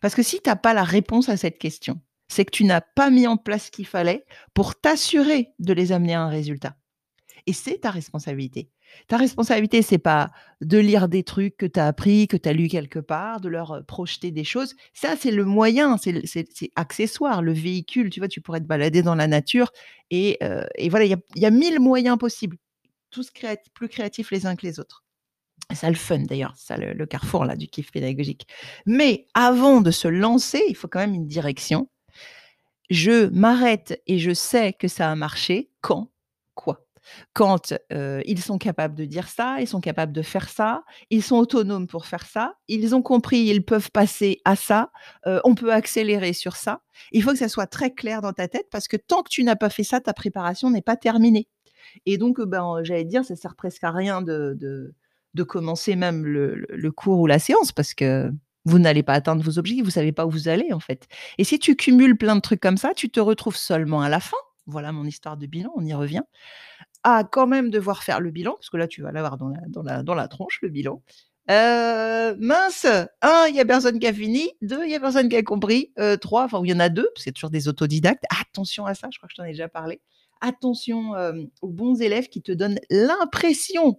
Parce 0.00 0.14
que 0.14 0.22
si 0.22 0.40
tu 0.42 0.48
n'as 0.48 0.56
pas 0.56 0.74
la 0.74 0.84
réponse 0.84 1.28
à 1.28 1.36
cette 1.36 1.58
question, 1.58 2.00
c'est 2.28 2.44
que 2.44 2.50
tu 2.50 2.64
n'as 2.64 2.80
pas 2.80 3.10
mis 3.10 3.26
en 3.26 3.36
place 3.36 3.66
ce 3.66 3.70
qu'il 3.70 3.86
fallait 3.86 4.24
pour 4.54 4.78
t'assurer 4.78 5.52
de 5.58 5.72
les 5.72 5.92
amener 5.92 6.14
à 6.14 6.22
un 6.22 6.28
résultat. 6.28 6.76
Et 7.46 7.52
c'est 7.54 7.78
ta 7.78 7.90
responsabilité. 7.90 8.68
Ta 9.06 9.16
responsabilité, 9.16 9.80
c'est 9.80 9.98
pas 9.98 10.30
de 10.60 10.76
lire 10.76 11.08
des 11.08 11.22
trucs 11.22 11.56
que 11.56 11.66
tu 11.66 11.80
as 11.80 11.86
appris, 11.86 12.28
que 12.28 12.36
tu 12.36 12.48
as 12.48 12.52
lu 12.52 12.68
quelque 12.68 12.98
part, 12.98 13.40
de 13.40 13.48
leur 13.48 13.84
projeter 13.86 14.30
des 14.30 14.44
choses. 14.44 14.74
Ça, 14.92 15.14
c'est 15.16 15.30
le 15.30 15.44
moyen, 15.44 15.96
c'est 15.96 16.70
accessoire, 16.76 17.40
le 17.40 17.52
véhicule. 17.52 18.10
Tu 18.10 18.20
vois, 18.20 18.28
tu 18.28 18.42
pourrais 18.42 18.60
te 18.60 18.66
balader 18.66 19.02
dans 19.02 19.14
la 19.14 19.26
nature 19.26 19.72
et, 20.10 20.38
voilà, 20.90 21.06
il 21.06 21.18
y 21.36 21.46
a, 21.46 21.50
mille 21.50 21.80
moyens 21.80 22.18
possibles, 22.18 22.58
tous 23.10 23.30
plus 23.72 23.88
créatifs 23.88 24.30
les 24.30 24.44
uns 24.44 24.56
que 24.56 24.66
les 24.66 24.78
autres. 24.78 25.04
Ça 25.74 25.90
le 25.90 25.96
fun 25.96 26.20
d'ailleurs, 26.20 26.54
ça 26.56 26.76
le, 26.76 27.06
carrefour 27.06 27.44
là 27.44 27.54
du 27.54 27.68
kiff 27.68 27.90
pédagogique. 27.90 28.46
Mais 28.86 29.26
avant 29.34 29.80
de 29.80 29.90
se 29.90 30.08
lancer, 30.08 30.62
il 30.68 30.74
faut 30.74 30.88
quand 30.88 31.00
même 31.00 31.14
une 31.14 31.26
direction 31.26 31.88
je 32.90 33.28
m'arrête 33.30 34.02
et 34.06 34.18
je 34.18 34.32
sais 34.32 34.72
que 34.72 34.88
ça 34.88 35.10
a 35.10 35.14
marché 35.14 35.70
quand? 35.80 36.10
Quoi? 36.54 36.84
Quand 37.32 37.74
ils 37.90 38.42
sont 38.42 38.58
capables 38.58 38.94
de 38.94 39.04
dire 39.04 39.28
ça, 39.28 39.60
ils 39.60 39.68
sont 39.68 39.80
capables 39.80 40.12
de 40.12 40.22
faire 40.22 40.48
ça, 40.48 40.84
ils 41.10 41.22
sont 41.22 41.36
autonomes 41.36 41.86
pour 41.86 42.06
faire 42.06 42.26
ça, 42.26 42.54
ils 42.68 42.94
ont 42.94 43.02
compris, 43.02 43.38
ils 43.38 43.64
peuvent 43.64 43.90
passer 43.90 44.40
à 44.44 44.56
ça, 44.56 44.90
on 45.24 45.54
peut 45.54 45.72
accélérer 45.72 46.32
sur 46.32 46.56
ça. 46.56 46.82
Il 47.12 47.22
faut 47.22 47.30
que 47.30 47.38
ça 47.38 47.48
soit 47.48 47.66
très 47.66 47.92
clair 47.94 48.20
dans 48.20 48.32
ta 48.32 48.48
tête 48.48 48.68
parce 48.70 48.88
que 48.88 48.96
tant 48.96 49.22
que 49.22 49.30
tu 49.30 49.42
n'as 49.44 49.56
pas 49.56 49.70
fait 49.70 49.84
ça, 49.84 50.00
ta 50.00 50.12
préparation 50.12 50.70
n'est 50.70 50.82
pas 50.82 50.96
terminée. 50.96 51.48
Et 52.04 52.18
donc, 52.18 52.40
ben, 52.42 52.80
j'allais 52.82 53.04
dire, 53.04 53.24
ça 53.24 53.36
sert 53.36 53.54
presque 53.54 53.84
à 53.84 53.90
rien 53.90 54.20
de, 54.20 54.92
commencer 55.42 55.96
même 55.96 56.24
le, 56.24 56.66
le, 56.68 56.92
cours 56.92 57.20
ou 57.20 57.26
la 57.26 57.38
séance 57.38 57.72
parce 57.72 57.94
que 57.94 58.32
vous 58.64 58.78
n'allez 58.78 59.02
pas 59.02 59.14
atteindre 59.14 59.42
vos 59.42 59.58
objectifs, 59.58 59.84
vous 59.84 59.90
savez 59.90 60.12
pas 60.12 60.26
où 60.26 60.30
vous 60.30 60.48
allez 60.48 60.72
en 60.72 60.80
fait. 60.80 61.06
Et 61.38 61.44
si 61.44 61.58
tu 61.58 61.76
cumules 61.76 62.16
plein 62.16 62.36
de 62.36 62.40
trucs 62.40 62.60
comme 62.60 62.76
ça, 62.76 62.92
tu 62.94 63.10
te 63.10 63.20
retrouves 63.20 63.56
seulement 63.56 64.00
à 64.02 64.08
la 64.08 64.20
fin, 64.20 64.36
voilà 64.66 64.92
mon 64.92 65.04
histoire 65.04 65.36
de 65.36 65.46
bilan, 65.46 65.72
on 65.76 65.84
y 65.84 65.94
revient, 65.94 66.22
à 67.02 67.24
quand 67.24 67.46
même 67.46 67.70
devoir 67.70 68.02
faire 68.02 68.20
le 68.20 68.30
bilan, 68.30 68.54
parce 68.54 68.70
que 68.70 68.76
là 68.76 68.86
tu 68.86 69.02
vas 69.02 69.12
l'avoir 69.12 69.38
dans 69.38 69.48
la, 69.48 69.60
dans, 69.68 69.82
la, 69.82 70.02
dans 70.02 70.14
la 70.14 70.28
tronche, 70.28 70.58
le 70.62 70.68
bilan. 70.68 71.02
Euh, 71.50 72.36
mince, 72.38 72.84
un, 73.22 73.46
il 73.48 73.54
y 73.54 73.60
a 73.60 73.64
personne 73.64 73.98
qui 73.98 74.06
a 74.06 74.12
fini, 74.12 74.50
deux, 74.60 74.84
il 74.84 74.90
y 74.90 74.94
a 74.94 75.00
personne 75.00 75.30
qui 75.30 75.36
a 75.36 75.42
compris, 75.42 75.92
euh, 75.98 76.18
trois, 76.18 76.44
enfin 76.44 76.60
il 76.62 76.70
y 76.70 76.74
en 76.74 76.80
a 76.80 76.90
deux, 76.90 77.08
c'est 77.16 77.32
toujours 77.32 77.50
des 77.50 77.68
autodidactes. 77.68 78.24
Attention 78.38 78.84
à 78.84 78.94
ça, 78.94 79.08
je 79.10 79.18
crois 79.18 79.28
que 79.28 79.32
je 79.32 79.36
t'en 79.36 79.44
ai 79.44 79.52
déjà 79.52 79.68
parlé. 79.68 80.02
Attention 80.42 81.14
euh, 81.14 81.32
aux 81.62 81.70
bons 81.70 82.02
élèves 82.02 82.28
qui 82.28 82.42
te 82.42 82.52
donnent 82.52 82.78
l'impression 82.90 83.98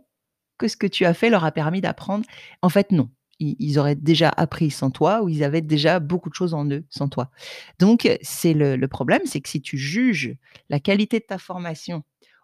que 0.59 0.67
ce 0.67 0.77
que 0.77 0.87
tu 0.87 1.05
as 1.05 1.15
fait 1.15 1.31
leur 1.31 1.43
a 1.45 1.51
permis 1.51 1.81
d'apprendre. 1.81 2.25
En 2.61 2.69
fait, 2.69 2.91
non 2.91 3.09
ils, 3.39 3.79
auraient 3.79 3.95
déjà 3.95 4.29
appris 4.29 4.69
sans 4.69 4.91
toi 4.91 5.23
ou 5.23 5.29
ils 5.29 5.43
avaient 5.43 5.61
déjà 5.61 5.99
beaucoup 5.99 6.29
de 6.29 6.35
choses 6.35 6.53
en 6.53 6.69
eux 6.69 6.83
sans 6.89 7.07
toi. 7.07 7.31
Donc, 7.79 8.09
c'est 8.21 8.53
le, 8.53 8.87
problème, 8.87 9.21
c'est 9.25 9.41
que 9.41 9.49
si 9.49 9.61
tu 9.61 9.77
juges 9.77 10.35
la 10.69 10.79
qualité 10.79 11.19
de 11.19 11.25
ta 11.25 11.37
formation 11.37 12.03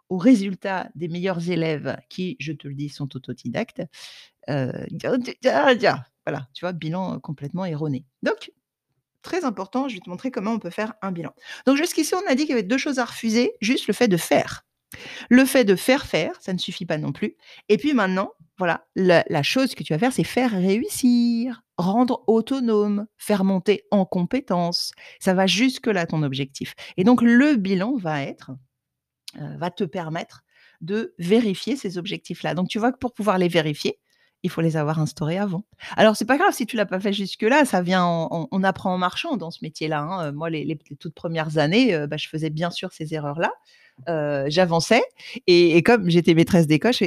au 0.10 0.18
résultat 0.18 0.90
des 0.96 1.08
meilleurs 1.08 1.50
élèves 1.50 1.98
qui, 2.10 2.38
je 2.40 2.54
te 2.54 2.68
le 2.68 2.76
dis, 2.76 2.90
sont 2.90 3.16
autodidactes, 3.16 3.82
euh, 4.50 4.86
voilà, 6.26 6.48
tu 6.54 6.62
vois, 6.62 6.72
bilan 6.72 7.20
complètement 7.20 7.66
erroné. 7.66 8.06
Donc, 8.24 8.52
très 9.22 9.44
important, 9.44 9.90
je 9.90 9.96
vais 9.96 10.02
te 10.02 10.10
montrer 10.10 10.32
comment 10.32 10.52
on 10.52 10.60
peut 10.60 10.70
faire 10.70 10.94
un 11.02 11.12
bilan. 11.12 11.34
Donc, 11.66 11.78
jusqu'ici, 11.78 12.14
on 12.16 12.32
a 12.32 12.36
dit 12.36 12.44
qu'il 12.44 12.52
y 12.52 12.54
avait 12.54 12.64
deux 12.64 12.78
choses 12.78 13.00
à 13.00 13.06
refuser, 13.06 13.54
juste 13.60 13.88
le 13.88 13.94
fait 13.94 14.08
de 14.08 14.18
faire. 14.18 14.66
Le 15.30 15.46
fait 15.46 15.64
de 15.64 15.76
faire 15.76 16.06
faire, 16.06 16.32
ça 16.42 16.54
ne 16.54 16.58
suffit 16.58 16.86
pas 16.86 16.98
non 16.98 17.12
plus. 17.12 17.36
Et 17.70 17.78
puis 17.78 17.94
maintenant, 17.94 18.32
voilà, 18.58 18.86
la, 18.96 19.44
chose 19.44 19.76
que 19.76 19.84
tu 19.84 19.94
vas 19.94 20.00
faire, 20.00 20.14
c'est 20.14 20.24
faire 20.24 20.52
réussir, 20.52 21.62
rendre 21.78 22.24
autonome, 22.28 23.06
faire 23.18 23.44
monter 23.44 23.84
en 23.92 24.06
compétence. 24.06 24.94
Ça 25.20 25.34
va 25.34 25.46
jusque-là 25.46 26.06
ton 26.06 26.24
objectif. 26.24 26.74
Et 26.96 27.04
donc, 27.04 27.22
le 27.22 27.56
bilan 27.56 27.96
va 27.98 28.24
être, 28.24 28.52
euh, 29.42 29.58
va 29.58 29.72
te 29.72 29.84
permettre 29.84 30.44
de 30.80 31.14
vérifier 31.20 31.76
ces 31.76 31.98
objectifs-là. 31.98 32.54
Donc, 32.54 32.70
tu 32.70 32.80
vois 32.80 32.92
que 32.94 32.98
pour 32.98 33.14
pouvoir 33.14 33.38
les 33.38 33.50
vérifier, 33.50 34.00
il 34.44 34.50
faut 34.50 34.62
les 34.62 34.78
avoir 34.78 35.00
instaurés 35.00 35.38
avant. 35.38 35.66
Alors, 35.98 36.16
c'est 36.16 36.26
pas 36.26 36.38
grave 36.38 36.54
si 36.54 36.66
tu 36.66 36.76
l'as 36.78 36.86
pas 36.86 37.00
fait 37.00 37.14
jusque-là, 37.14 37.66
ça 37.66 37.82
vient, 37.82 38.06
on, 38.08 38.64
apprend 38.64 38.94
en 38.94 38.98
marchant 38.98 39.38
dans 39.38 39.50
ce 39.50 39.60
métier-là. 39.64 40.02
Hein. 40.02 40.32
Moi, 40.34 40.50
les, 40.50 40.78
toutes 41.00 41.16
premières 41.16 41.58
années, 41.58 41.96
euh, 41.96 42.08
bah, 42.08 42.18
je 42.18 42.30
faisais 42.30 42.52
bien 42.52 42.70
sûr 42.70 42.94
ces 42.94 43.14
erreurs-là. 43.16 43.52
Euh, 44.10 44.46
j'avançais 44.48 45.04
et, 45.48 45.82
comme 45.84 46.10
j'étais 46.10 46.34
maîtresse 46.34 46.68
d'école, 46.68 46.94
je 46.94 47.06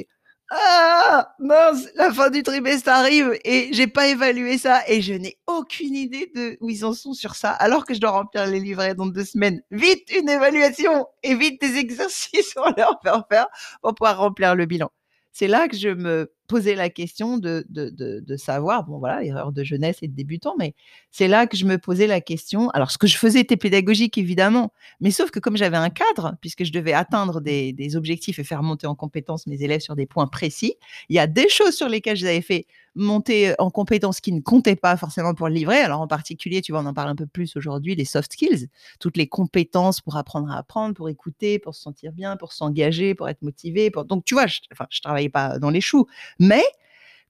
Ah 0.51 1.35
mince, 1.39 1.89
la 1.95 2.13
fin 2.13 2.31
du 2.31 2.43
trimestre 2.43 2.89
arrive 2.89 3.39
et 3.45 3.69
j'ai 3.73 3.87
pas 3.87 4.09
évalué 4.09 4.59
ça 4.59 4.83
et 4.89 5.03
je 5.03 5.13
n'ai 5.13 5.39
aucune 5.47 5.95
idée 5.95 6.31
de 6.35 6.57
où 6.61 6.71
ils 6.71 6.85
en 6.85 6.95
sont 6.95 7.13
sur 7.13 7.35
ça, 7.35 7.51
alors 7.51 7.85
que 7.85 7.95
je 7.95 8.01
dois 8.01 8.11
remplir 8.11 8.47
les 8.47 8.61
livrets 8.61 8.95
dans 8.95 9.07
deux 9.07 9.25
semaines. 9.25 9.61
Vite 9.71 10.11
une 10.19 10.29
évaluation 10.29 11.07
et 11.23 11.35
vite 11.35 11.61
des 11.61 11.77
exercices 11.79 12.55
pour 12.55 12.71
leur 12.77 12.99
faire 13.03 13.25
faire 13.31 13.47
pour 13.83 13.95
pouvoir 13.95 14.19
remplir 14.19 14.55
le 14.55 14.67
bilan. 14.67 14.91
C'est 15.33 15.49
là 15.49 15.69
que 15.69 15.77
je 15.77 15.91
me 15.91 16.33
poser 16.49 16.75
la 16.75 16.89
question 16.89 17.37
de, 17.37 17.65
de, 17.69 17.91
de, 17.91 18.37
savoir, 18.37 18.85
bon 18.85 18.99
voilà, 18.99 19.23
erreur 19.23 19.53
de 19.53 19.63
jeunesse 19.63 19.99
et 20.03 20.09
de 20.09 20.15
débutant, 20.15 20.55
mais 20.59 20.75
c'est 21.11 21.29
là 21.29 21.47
que 21.47 21.57
je 21.57 21.67
me 21.67 21.79
posais 21.79 22.07
la 22.07 22.21
question. 22.21 22.71
Alors, 22.71 22.91
ce 22.91 22.99
que 22.99 23.07
je 23.07 23.17
faisais 23.17 23.41
était 23.41 23.59
pédagogique, 23.59 24.17
évidemment, 24.19 24.73
mais 25.01 25.11
sauf 25.11 25.31
que 25.31 25.39
comme 25.39 25.57
j'avais 25.57 25.77
un 25.77 25.91
cadre, 25.91 26.37
puisque 26.41 26.65
je 26.65 26.73
devais 26.73 26.95
atteindre 26.95 27.41
des, 27.41 27.73
des, 27.73 27.97
objectifs 27.97 28.39
et 28.39 28.45
faire 28.45 28.63
monter 28.63 28.87
en 28.87 28.95
compétence 28.95 29.47
mes 29.47 29.63
élèves 29.63 29.81
sur 29.81 29.95
des 29.95 30.07
points 30.07 30.27
précis, 30.27 30.75
il 31.11 31.17
y 31.17 31.19
a 31.19 31.27
des 31.27 31.49
choses 31.49 31.75
sur 31.75 31.89
lesquelles 31.89 32.17
je 32.17 32.25
les 32.25 32.31
avais 32.31 32.41
fait 32.41 32.67
monter 32.99 33.55
en 33.59 33.71
compétences 33.71 34.21
qui 34.21 34.33
ne 34.33 34.41
comptaient 34.41 34.77
pas 34.77 34.97
forcément 34.97 35.35
pour 35.35 35.49
le 35.49 35.55
livret. 35.55 35.81
Alors, 35.81 36.01
en 36.01 36.09
particulier, 36.09 36.61
tu 36.61 36.73
vois, 36.73 36.83
on 36.83 36.87
en 36.87 36.95
parle 36.95 37.09
un 37.09 37.17
peu 37.17 37.27
plus 37.27 37.57
aujourd'hui, 37.57 37.95
les 37.95 38.05
soft 38.05 38.33
skills, 38.33 38.69
toutes 38.99 39.17
les 39.17 39.29
compétences 39.29 40.01
pour 40.01 40.17
apprendre 40.17 40.51
à 40.51 40.59
apprendre, 40.59 40.95
pour 40.95 41.09
écouter, 41.09 41.59
pour 41.59 41.75
se 41.75 41.83
sentir 41.83 42.13
bien, 42.13 42.37
pour 42.37 42.53
s'engager, 42.53 43.15
pour 43.15 43.29
être 43.29 43.43
motivé. 43.43 43.91
Pour... 43.91 44.05
Donc, 44.05 44.25
tu 44.25 44.35
vois, 44.35 44.47
je, 44.47 44.61
enfin, 44.73 44.87
je 44.91 45.01
travaillais 45.01 45.29
pas 45.29 45.59
dans 45.59 45.71
les 45.71 45.81
choux, 45.81 46.07
mais 46.39 46.63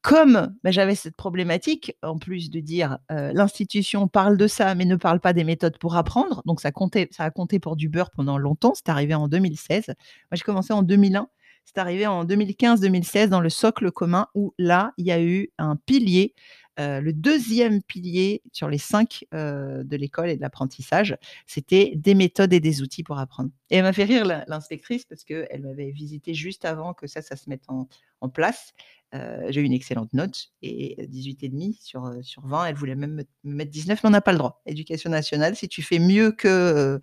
comme 0.02 0.54
bah, 0.62 0.70
j'avais 0.70 0.94
cette 0.94 1.16
problématique, 1.16 1.96
en 2.02 2.18
plus 2.18 2.50
de 2.50 2.60
dire 2.60 2.98
l'institution 3.10 4.08
parle 4.08 4.36
de 4.36 4.46
ça, 4.46 4.74
mais 4.74 4.84
ne 4.84 4.96
parle 4.96 5.20
pas 5.20 5.32
des 5.32 5.44
méthodes 5.44 5.78
pour 5.78 5.96
apprendre, 5.96 6.42
donc 6.46 6.60
ça, 6.60 6.70
comptait, 6.70 7.08
ça 7.10 7.24
a 7.24 7.30
compté 7.30 7.58
pour 7.58 7.76
du 7.76 7.88
beurre 7.88 8.10
pendant 8.10 8.38
longtemps, 8.38 8.74
c'est 8.74 8.88
arrivé 8.88 9.14
en 9.14 9.28
2016. 9.28 9.86
Moi, 9.88 9.94
j'ai 10.32 10.42
commencé 10.42 10.72
en 10.72 10.82
2001, 10.82 11.28
c'est 11.64 11.78
arrivé 11.78 12.06
en 12.06 12.24
2015-2016 12.24 13.28
dans 13.28 13.40
le 13.40 13.50
socle 13.50 13.90
commun 13.90 14.28
où 14.34 14.54
là, 14.58 14.92
il 14.98 15.06
y 15.06 15.12
a 15.12 15.20
eu 15.20 15.50
un 15.58 15.76
pilier 15.76 16.34
le 16.78 17.12
deuxième 17.12 17.82
pilier 17.82 18.42
sur 18.52 18.68
les 18.68 18.78
cinq 18.78 19.24
de 19.32 19.96
l'école 19.96 20.30
et 20.30 20.36
de 20.36 20.40
l'apprentissage, 20.40 21.16
c'était 21.46 21.92
des 21.96 22.14
méthodes 22.14 22.52
et 22.52 22.60
des 22.60 22.82
outils 22.82 23.02
pour 23.02 23.18
apprendre. 23.18 23.50
Et 23.70 23.76
elle 23.76 23.82
m'a 23.82 23.92
fait 23.92 24.04
rire 24.04 24.24
l'inspectrice 24.46 25.04
parce 25.04 25.24
qu'elle 25.24 25.62
m'avait 25.62 25.90
visité 25.90 26.34
juste 26.34 26.64
avant 26.64 26.94
que 26.94 27.06
ça, 27.06 27.22
ça 27.22 27.36
se 27.36 27.50
mette 27.50 27.64
en, 27.68 27.88
place. 28.32 28.74
J'ai 29.12 29.60
eu 29.60 29.64
une 29.64 29.72
excellente 29.72 30.12
note 30.12 30.48
et 30.62 30.96
18,5 31.06 31.76
sur, 31.80 32.12
sur 32.22 32.46
20. 32.46 32.66
Elle 32.66 32.74
voulait 32.74 32.94
même 32.94 33.14
me, 33.14 33.24
mettre 33.44 33.70
19, 33.70 34.02
mais 34.02 34.08
on 34.08 34.10
n'a 34.10 34.20
pas 34.20 34.32
le 34.32 34.38
droit. 34.38 34.60
Éducation 34.66 35.10
nationale, 35.10 35.56
si 35.56 35.68
tu 35.68 35.82
fais 35.82 35.98
mieux 35.98 36.32
que 36.32 37.00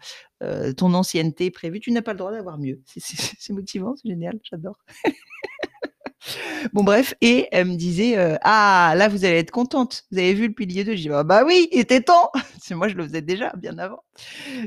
ton 0.77 0.93
ancienneté 0.93 1.51
prévue, 1.51 1.79
tu 1.79 1.91
n'as 1.91 2.01
pas 2.01 2.13
le 2.13 2.19
droit 2.19 2.31
d'avoir 2.31 2.57
mieux. 2.57 2.81
C'est 2.85 3.53
motivant, 3.53 3.95
c'est 3.95 4.09
génial, 4.09 4.39
j'adore. 4.43 4.77
Bon, 6.74 6.83
bref, 6.83 7.13
et 7.21 7.47
elle 7.51 7.67
me 7.67 7.75
disait 7.75 8.15
Ah, 8.41 8.93
là, 8.97 9.07
vous 9.07 9.25
allez 9.25 9.38
être 9.38 9.51
contente. 9.51 10.03
Vous 10.12 10.17
avez 10.17 10.33
vu 10.33 10.47
le 10.47 10.53
pilier 10.53 10.83
2 10.83 10.95
Je 10.95 11.01
dis 11.01 11.09
bah, 11.09 11.24
bah 11.24 11.43
oui, 11.45 11.67
il 11.71 11.79
était 11.79 12.01
temps. 12.01 12.31
C'est 12.62 12.75
moi, 12.75 12.88
je 12.88 12.95
le 12.95 13.03
faisais 13.03 13.21
déjà 13.21 13.53
bien 13.55 13.77
avant. 13.77 14.03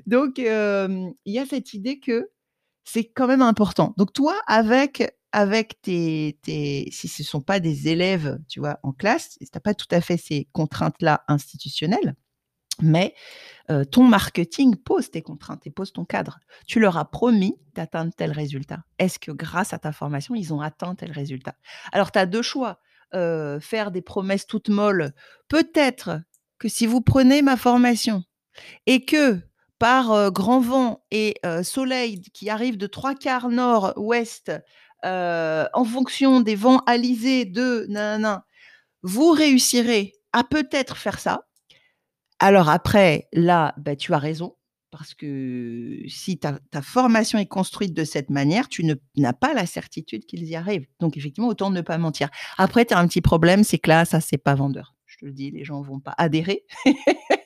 Donc, 0.07 0.39
il 0.39 1.15
y 1.27 1.39
a 1.39 1.47
cette 1.47 1.75
idée 1.75 1.99
que 1.99 2.31
c'est 2.85 3.05
quand 3.05 3.27
même 3.27 3.43
important. 3.43 3.95
Donc, 3.99 4.13
toi, 4.13 4.41
avec, 4.47 5.18
avec 5.33 5.81
tes, 5.83 6.39
si 6.45 7.09
ce 7.09 7.23
ne 7.23 7.27
sont 7.27 7.41
pas 7.41 7.61
des 7.61 7.89
élèves, 7.89 8.39
tu 8.49 8.61
vois, 8.61 8.79
en 8.83 8.93
classe, 8.93 9.37
tu 9.39 9.47
n'as 9.53 9.61
pas 9.61 9.75
tout 9.75 9.87
à 9.91 10.01
fait 10.01 10.17
ces 10.17 10.49
contraintes-là 10.53 11.25
institutionnelles, 11.29 12.15
mais 12.81 13.15
ton 13.91 14.05
marketing 14.05 14.77
pose 14.77 15.11
tes 15.11 15.23
contraintes 15.23 15.67
et 15.67 15.71
pose 15.71 15.93
ton 15.93 16.05
cadre. 16.05 16.39
Tu 16.67 16.81
leur 16.81 16.97
as 16.97 17.11
promis 17.11 17.57
d'atteindre 17.75 18.13
tel 18.17 18.33
résultat. 18.33 18.85
Est-ce 18.99 19.19
que 19.19 19.33
grâce 19.33 19.73
à 19.73 19.79
ta 19.79 19.93
formation, 19.93 20.35
ils 20.35 20.55
ont 20.55 20.61
atteint 20.61 20.95
tel 20.95 21.13
résultat? 21.13 21.57
Alors, 21.93 22.13
tu 22.13 22.19
as 22.19 22.27
deux 22.27 22.43
choix. 22.43 22.81
faire 23.13 23.91
des 23.91 24.03
promesses 24.03 24.47
toutes 24.47 24.69
molles. 24.69 25.13
Peut-être 25.49 26.21
que 26.59 26.69
si 26.69 26.87
vous 26.87 27.01
prenez 27.01 27.43
ma 27.43 27.57
formation 27.57 28.23
et 28.87 29.05
que 29.05 29.41
par 29.79 30.33
grand 30.33 30.61
vent 30.61 31.05
et 31.11 31.41
soleil 31.63 32.21
qui 32.21 32.51
arrive 32.51 32.77
de 32.77 32.87
trois 32.87 33.15
quarts 33.15 33.49
nord-ouest, 33.49 34.53
en 35.05 35.85
fonction 35.85 36.41
des 36.41 36.55
vents 36.55 36.83
alisés 36.87 37.45
de 37.45 37.87
nanana, 37.89 38.45
vous 39.03 39.31
réussirez 39.31 40.15
à 40.33 40.45
peut-être 40.45 40.97
faire 40.97 41.19
ça 41.19 41.49
alors 42.39 42.69
après, 42.69 43.29
là, 43.33 43.75
bah, 43.79 43.97
tu 43.97 44.15
as 44.15 44.19
raison, 44.19 44.55
parce 44.91 45.15
que 45.15 46.03
si 46.09 46.39
ta, 46.39 46.59
formation 46.83 47.39
est 47.39 47.47
construite 47.47 47.95
de 47.95 48.05
cette 48.05 48.31
manière, 48.31 48.69
tu 48.69 48.85
n'as 49.17 49.33
pas 49.33 49.55
la 49.55 49.67
certitude 49.67 50.25
qu'ils 50.25 50.45
y 50.45 50.55
arrivent. 50.55 50.87
Donc 51.01 51.17
effectivement, 51.17 51.49
autant 51.49 51.71
ne 51.71 51.81
pas 51.81 51.99
mentir. 51.99 52.29
Après, 52.57 52.85
tu 52.85 52.95
as 52.95 52.99
un 52.99 53.09
petit 53.09 53.21
problème, 53.21 53.65
c'est 53.65 53.79
que 53.79 53.91
là, 53.91 54.05
ça, 54.05 54.21
c'est 54.21 54.39
pas 54.39 54.55
vendeur. 54.55 54.95
Je 55.07 55.17
te 55.19 55.25
le 55.25 55.33
dis, 55.33 55.51
les 55.51 55.65
gens 55.65 55.83
vont 55.83 56.01
pas 56.01 56.15
adhérer. 56.17 56.65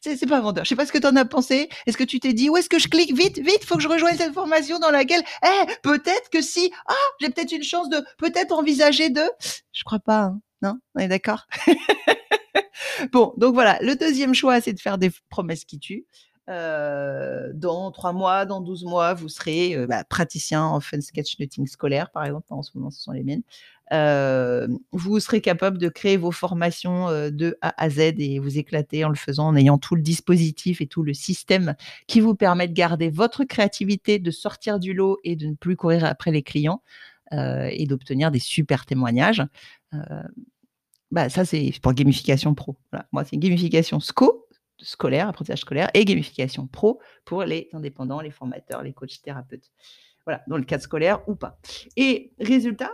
c'est 0.00 0.26
pas 0.28 0.40
vendeur. 0.40 0.64
Je 0.64 0.70
sais 0.70 0.76
pas 0.76 0.86
ce 0.86 0.92
que 0.92 0.98
tu 0.98 1.06
en 1.06 1.16
as 1.16 1.24
pensé. 1.24 1.68
Est-ce 1.86 1.96
que 1.96 2.04
tu 2.04 2.20
t'es 2.20 2.32
dit, 2.32 2.50
où 2.50 2.56
est-ce 2.56 2.68
que 2.68 2.78
je 2.78 2.88
clique? 2.88 3.16
Vite, 3.16 3.38
vite, 3.38 3.64
faut 3.64 3.76
que 3.76 3.82
je 3.82 3.88
rejoigne 3.88 4.16
cette 4.16 4.34
formation 4.34 4.78
dans 4.78 4.90
laquelle, 4.90 5.22
eh, 5.44 5.66
peut-être 5.82 6.30
que 6.30 6.40
si, 6.42 6.70
ah, 6.86 6.94
j'ai 7.20 7.28
peut-être 7.30 7.52
une 7.52 7.62
chance 7.62 7.88
de 7.88 8.04
peut-être 8.18 8.52
envisager 8.52 9.10
de. 9.10 9.22
Je 9.72 9.84
crois 9.84 10.00
pas, 10.00 10.22
hein. 10.22 10.40
non? 10.62 10.78
On 10.94 11.00
est 11.00 11.08
d'accord? 11.08 11.46
Bon, 13.12 13.32
donc 13.36 13.54
voilà, 13.54 13.78
le 13.80 13.94
deuxième 13.94 14.34
choix, 14.34 14.60
c'est 14.60 14.72
de 14.72 14.80
faire 14.80 14.98
des 14.98 15.10
promesses 15.30 15.64
qui 15.64 15.78
tuent. 15.78 16.06
Dans 16.48 17.90
trois 17.92 18.12
mois, 18.12 18.46
dans 18.46 18.60
12 18.60 18.84
mois, 18.84 19.12
vous 19.12 19.28
serez 19.28 19.86
bah, 19.86 20.02
praticien 20.04 20.64
en 20.64 20.80
fun 20.80 21.00
sketchnoting 21.00 21.66
scolaire, 21.66 22.10
par 22.10 22.24
exemple. 22.24 22.46
En 22.50 22.62
ce 22.62 22.70
moment, 22.74 22.90
ce 22.90 23.02
sont 23.02 23.12
les 23.12 23.22
miennes. 23.22 23.42
Vous 24.92 25.20
serez 25.20 25.40
capable 25.42 25.78
de 25.78 25.88
créer 25.88 26.16
vos 26.16 26.30
formations 26.30 27.08
de 27.30 27.58
A 27.60 27.74
à 27.82 27.90
Z 27.90 28.14
et 28.18 28.38
vous 28.38 28.56
éclater 28.58 29.04
en 29.04 29.10
le 29.10 29.14
faisant, 29.14 29.48
en 29.48 29.56
ayant 29.56 29.76
tout 29.76 29.94
le 29.94 30.02
dispositif 30.02 30.80
et 30.80 30.86
tout 30.86 31.02
le 31.02 31.12
système 31.12 31.74
qui 32.06 32.20
vous 32.20 32.34
permet 32.34 32.66
de 32.66 32.72
garder 32.72 33.10
votre 33.10 33.44
créativité, 33.44 34.18
de 34.18 34.30
sortir 34.30 34.78
du 34.78 34.94
lot 34.94 35.18
et 35.24 35.36
de 35.36 35.48
ne 35.48 35.54
plus 35.54 35.76
courir 35.76 36.04
après 36.04 36.30
les 36.30 36.42
clients 36.42 36.82
et 37.30 37.86
d'obtenir 37.86 38.30
des 38.30 38.38
super 38.38 38.86
témoignages. 38.86 39.42
Bah, 41.10 41.28
ça, 41.30 41.44
c'est 41.44 41.72
pour 41.82 41.94
gamification 41.94 42.54
pro. 42.54 42.76
Moi, 43.12 43.24
c'est 43.24 43.36
gamification 43.38 44.00
SCO, 44.00 44.46
scolaire, 44.78 45.28
apprentissage 45.28 45.60
scolaire, 45.60 45.90
et 45.94 46.04
gamification 46.04 46.66
pro 46.66 47.00
pour 47.24 47.44
les 47.44 47.68
indépendants, 47.72 48.20
les 48.20 48.30
formateurs, 48.30 48.82
les 48.82 48.92
coachs 48.92 49.20
thérapeutes. 49.22 49.70
Voilà, 50.24 50.42
dans 50.46 50.56
le 50.56 50.64
cadre 50.64 50.82
scolaire 50.82 51.26
ou 51.28 51.34
pas. 51.34 51.58
Et 51.96 52.32
résultat, 52.38 52.90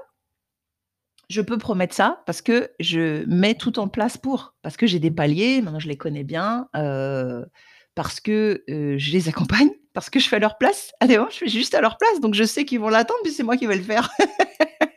je 1.30 1.40
peux 1.40 1.58
promettre 1.58 1.94
ça 1.94 2.22
parce 2.26 2.42
que 2.42 2.70
je 2.80 3.24
mets 3.26 3.54
tout 3.54 3.78
en 3.78 3.88
place 3.88 4.16
pour. 4.16 4.54
Parce 4.62 4.76
que 4.76 4.86
j'ai 4.86 4.98
des 4.98 5.10
paliers, 5.10 5.62
maintenant 5.62 5.80
je 5.80 5.88
les 5.88 5.96
connais 5.96 6.24
bien, 6.24 6.68
euh, 6.76 7.44
parce 7.94 8.20
que 8.20 8.62
euh, 8.70 8.96
je 8.98 9.12
les 9.12 9.28
accompagne, 9.28 9.70
parce 9.92 10.10
que 10.10 10.20
je 10.20 10.28
fais 10.28 10.36
à 10.36 10.40
leur 10.40 10.58
place. 10.58 10.92
Ah, 11.00 11.06
je 11.08 11.36
fais 11.36 11.48
juste 11.48 11.74
à 11.74 11.80
leur 11.80 11.96
place, 11.98 12.20
donc 12.20 12.34
je 12.34 12.44
sais 12.44 12.64
qu'ils 12.64 12.80
vont 12.80 12.88
l'attendre, 12.88 13.20
puis 13.24 13.32
c'est 13.32 13.42
moi 13.42 13.56
qui 13.56 13.66
vais 13.66 13.76
le 13.76 13.82
faire. 13.82 14.10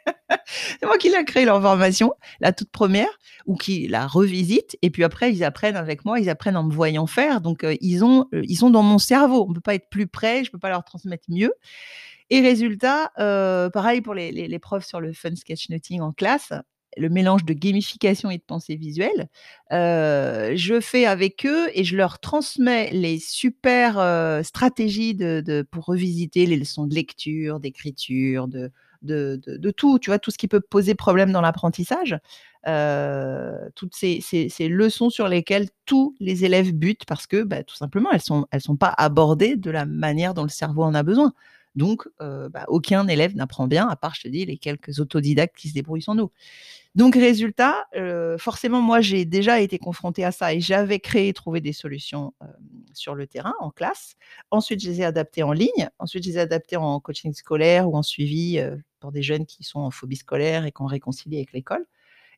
c'est 0.79 0.85
moi 0.85 0.97
qui 0.97 1.09
l'ai 1.09 1.23
créé 1.25 1.45
leur 1.45 1.61
formation, 1.61 2.13
la 2.39 2.51
toute 2.51 2.69
première, 2.69 3.09
ou 3.45 3.55
qui 3.55 3.87
la 3.87 4.07
revisite. 4.07 4.77
Et 4.81 4.89
puis 4.89 5.03
après, 5.03 5.31
ils 5.31 5.43
apprennent 5.43 5.75
avec 5.75 6.05
moi, 6.05 6.19
ils 6.19 6.29
apprennent 6.29 6.57
en 6.57 6.63
me 6.63 6.73
voyant 6.73 7.07
faire. 7.07 7.41
Donc, 7.41 7.63
euh, 7.63 7.75
ils, 7.81 8.03
ont, 8.03 8.27
euh, 8.33 8.41
ils 8.43 8.57
sont 8.57 8.69
dans 8.69 8.83
mon 8.83 8.99
cerveau. 8.99 9.45
On 9.45 9.49
ne 9.49 9.55
peut 9.55 9.61
pas 9.61 9.75
être 9.75 9.89
plus 9.89 10.07
près, 10.07 10.43
je 10.43 10.49
ne 10.49 10.51
peux 10.51 10.59
pas 10.59 10.69
leur 10.69 10.83
transmettre 10.83 11.25
mieux. 11.29 11.53
Et 12.29 12.41
résultat, 12.41 13.11
euh, 13.19 13.69
pareil 13.69 14.01
pour 14.01 14.13
les, 14.13 14.31
les, 14.31 14.59
profs 14.59 14.85
sur 14.85 14.99
le 14.99 15.13
fun 15.13 15.33
sketchnoting 15.33 16.01
en 16.01 16.11
classe, 16.11 16.51
le 16.97 17.09
mélange 17.09 17.45
de 17.45 17.53
gamification 17.53 18.29
et 18.29 18.37
de 18.37 18.43
pensée 18.43 18.75
visuelle. 18.75 19.29
je 19.71 20.79
fais 20.81 21.05
avec 21.05 21.45
eux 21.45 21.69
et 21.73 21.85
je 21.85 21.95
leur 21.95 22.19
transmets 22.19 22.89
les 22.91 23.19
super 23.19 23.93
stratégies 24.43 25.15
de, 25.15 25.41
de, 25.45 25.61
pour 25.61 25.85
revisiter 25.85 26.45
les 26.45 26.57
leçons 26.57 26.85
de 26.85 26.95
lecture, 26.95 27.61
d'écriture, 27.61 28.49
de, 28.49 28.71
de, 29.01 29.39
tout, 29.71 29.99
tu 29.99 30.09
vois, 30.09 30.19
tout 30.19 30.31
ce 30.31 30.37
qui 30.37 30.47
peut 30.47 30.61
poser 30.61 30.95
problème 30.95 31.31
dans 31.31 31.41
l'apprentissage. 31.41 32.17
Euh, 32.67 33.69
toutes 33.75 33.95
ces, 33.95 34.19
leçons 34.59 35.09
sur 35.09 35.27
lesquelles 35.27 35.69
tous 35.85 36.15
les 36.19 36.43
élèves 36.43 36.73
butent 36.73 37.05
parce 37.07 37.25
que 37.25 37.43
bah, 37.43 37.63
tout 37.63 37.75
simplement 37.75 38.11
elles 38.11 38.21
sont 38.21 38.45
elles 38.51 38.61
sont 38.61 38.75
pas 38.75 38.93
abordées 38.97 39.55
de 39.55 39.71
la 39.71 39.85
manière 39.85 40.33
dont 40.33 40.43
le 40.43 40.49
cerveau 40.49 40.83
en 40.83 40.93
a 40.93 41.03
besoin. 41.03 41.33
Donc 41.77 42.07
euh, 42.21 42.49
bah, 42.49 42.65
aucun 42.67 43.07
élève 43.07 43.35
n'apprend 43.35 43.67
bien 43.67 43.87
à 43.87 43.95
part 43.95 44.15
je 44.15 44.23
te 44.23 44.27
dis 44.27 44.45
les 44.45 44.57
quelques 44.57 44.99
autodidactes 44.99 45.55
qui 45.55 45.69
se 45.69 45.75
débrouillent 45.75 46.01
sans 46.01 46.15
nous. 46.15 46.31
Donc 46.95 47.13
résultat, 47.13 47.85
euh, 47.95 48.39
forcément 48.39 48.81
moi 48.81 48.99
j'ai 48.99 49.25
déjà 49.25 49.61
été 49.61 49.77
confrontée 49.77 50.25
à 50.25 50.31
ça 50.31 50.55
et 50.55 50.59
j'avais 50.59 50.99
créé 50.99 51.31
trouvé 51.33 51.61
des 51.61 51.73
solutions 51.73 52.33
sur 52.93 53.13
le 53.13 53.27
terrain 53.27 53.53
en 53.59 53.69
classe. 53.69 54.15
Ensuite 54.49 54.81
je 54.81 54.89
les 54.89 55.01
ai 55.01 55.05
adaptées 55.05 55.43
en 55.43 55.51
ligne. 55.51 55.89
Ensuite 55.99 56.23
je 56.23 56.29
les 56.29 56.37
ai 56.37 56.41
adaptées 56.41 56.77
en 56.77 56.99
coaching 56.99 57.33
scolaire 57.33 57.87
ou 57.87 57.95
en 57.95 58.01
suivi 58.03 58.59
pour 58.99 59.11
des 59.11 59.21
jeunes 59.21 59.45
qui 59.45 59.63
sont 59.63 59.79
en 59.79 59.91
phobie 59.91 60.15
scolaire 60.15 60.65
et 60.65 60.71
qu'on 60.71 60.87
réconcilie 60.87 61.37
avec 61.37 61.53
l'école. 61.53 61.85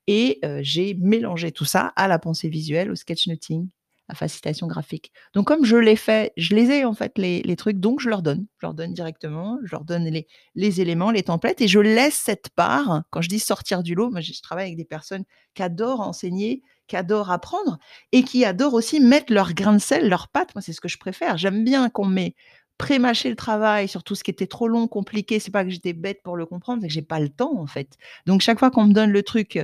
Et 0.08 0.41
j'ai 0.60 0.96
mélangé 0.96 1.53
tout 1.53 1.65
ça 1.65 1.93
à 1.96 2.10
la 2.10 2.19
pensée 2.19 2.50
visuelle, 2.50 2.91
au 2.91 2.96
sketchnoting, 2.96 3.69
la 4.09 4.15
facilitation 4.15 4.67
graphique. 4.67 5.13
Donc 5.33 5.47
comme 5.47 5.63
je 5.63 5.77
l'ai 5.77 5.95
fait, 5.95 6.33
je 6.35 6.55
les 6.55 6.71
ai 6.71 6.85
en 6.85 6.93
fait 6.93 7.17
les 7.17 7.55
trucs, 7.55 7.79
donc 7.79 8.01
je 8.01 8.09
leur 8.09 8.21
donne. 8.21 8.47
Je 8.57 8.65
leur 8.65 8.73
donne 8.73 8.93
directement, 8.93 9.57
je 9.63 9.71
leur 9.71 9.85
donne 9.85 10.09
les 10.55 10.81
éléments, 10.81 11.11
les 11.11 11.23
templates 11.23 11.61
et 11.61 11.67
je 11.67 11.79
laisse 11.79 12.15
cette 12.15 12.49
part, 12.49 13.03
quand 13.11 13.21
je 13.21 13.29
dis 13.29 13.39
sortir 13.39 13.83
du 13.83 13.95
lot, 13.95 14.09
moi 14.09 14.19
je 14.21 14.33
travaille 14.41 14.65
avec 14.65 14.77
des 14.77 14.85
personnes 14.85 15.23
qui 15.53 15.63
adorent 15.63 16.01
enseigner, 16.01 16.63
qui 16.87 16.95
adorent 16.95 17.31
apprendre 17.31 17.77
et 18.11 18.23
qui 18.23 18.43
adorent 18.43 18.73
aussi 18.73 18.99
mettre 18.99 19.31
leur 19.31 19.53
grain 19.53 19.73
de 19.73 19.79
sel, 19.79 20.09
leurs 20.09 20.27
pattes. 20.27 20.53
Moi, 20.55 20.61
c'est 20.61 20.73
ce 20.73 20.81
que 20.81 20.89
je 20.89 20.97
préfère. 20.97 21.37
J'aime 21.37 21.63
bien 21.63 21.89
qu'on 21.89 22.05
met 22.05 22.35
pré-mâché 22.79 23.29
le 23.29 23.35
travail 23.35 23.87
sur 23.87 24.03
tout 24.03 24.15
ce 24.15 24.23
qui 24.23 24.31
était 24.31 24.47
trop 24.47 24.67
long, 24.67 24.87
compliqué. 24.87 25.39
C'est 25.39 25.51
pas 25.51 25.63
que 25.63 25.69
j'étais 25.69 25.93
bête 25.93 26.21
pour 26.23 26.35
le 26.35 26.45
comprendre, 26.45 26.81
c'est 26.81 26.87
que 26.87 26.93
j'ai 26.93 27.01
pas 27.01 27.19
le 27.19 27.29
temps 27.29 27.59
en 27.59 27.67
fait. 27.67 27.95
Donc 28.25 28.41
chaque 28.41 28.57
fois 28.57 28.71
qu'on 28.71 28.85
me 28.85 28.93
donne 28.93 29.11
le 29.11 29.21
truc 29.21 29.59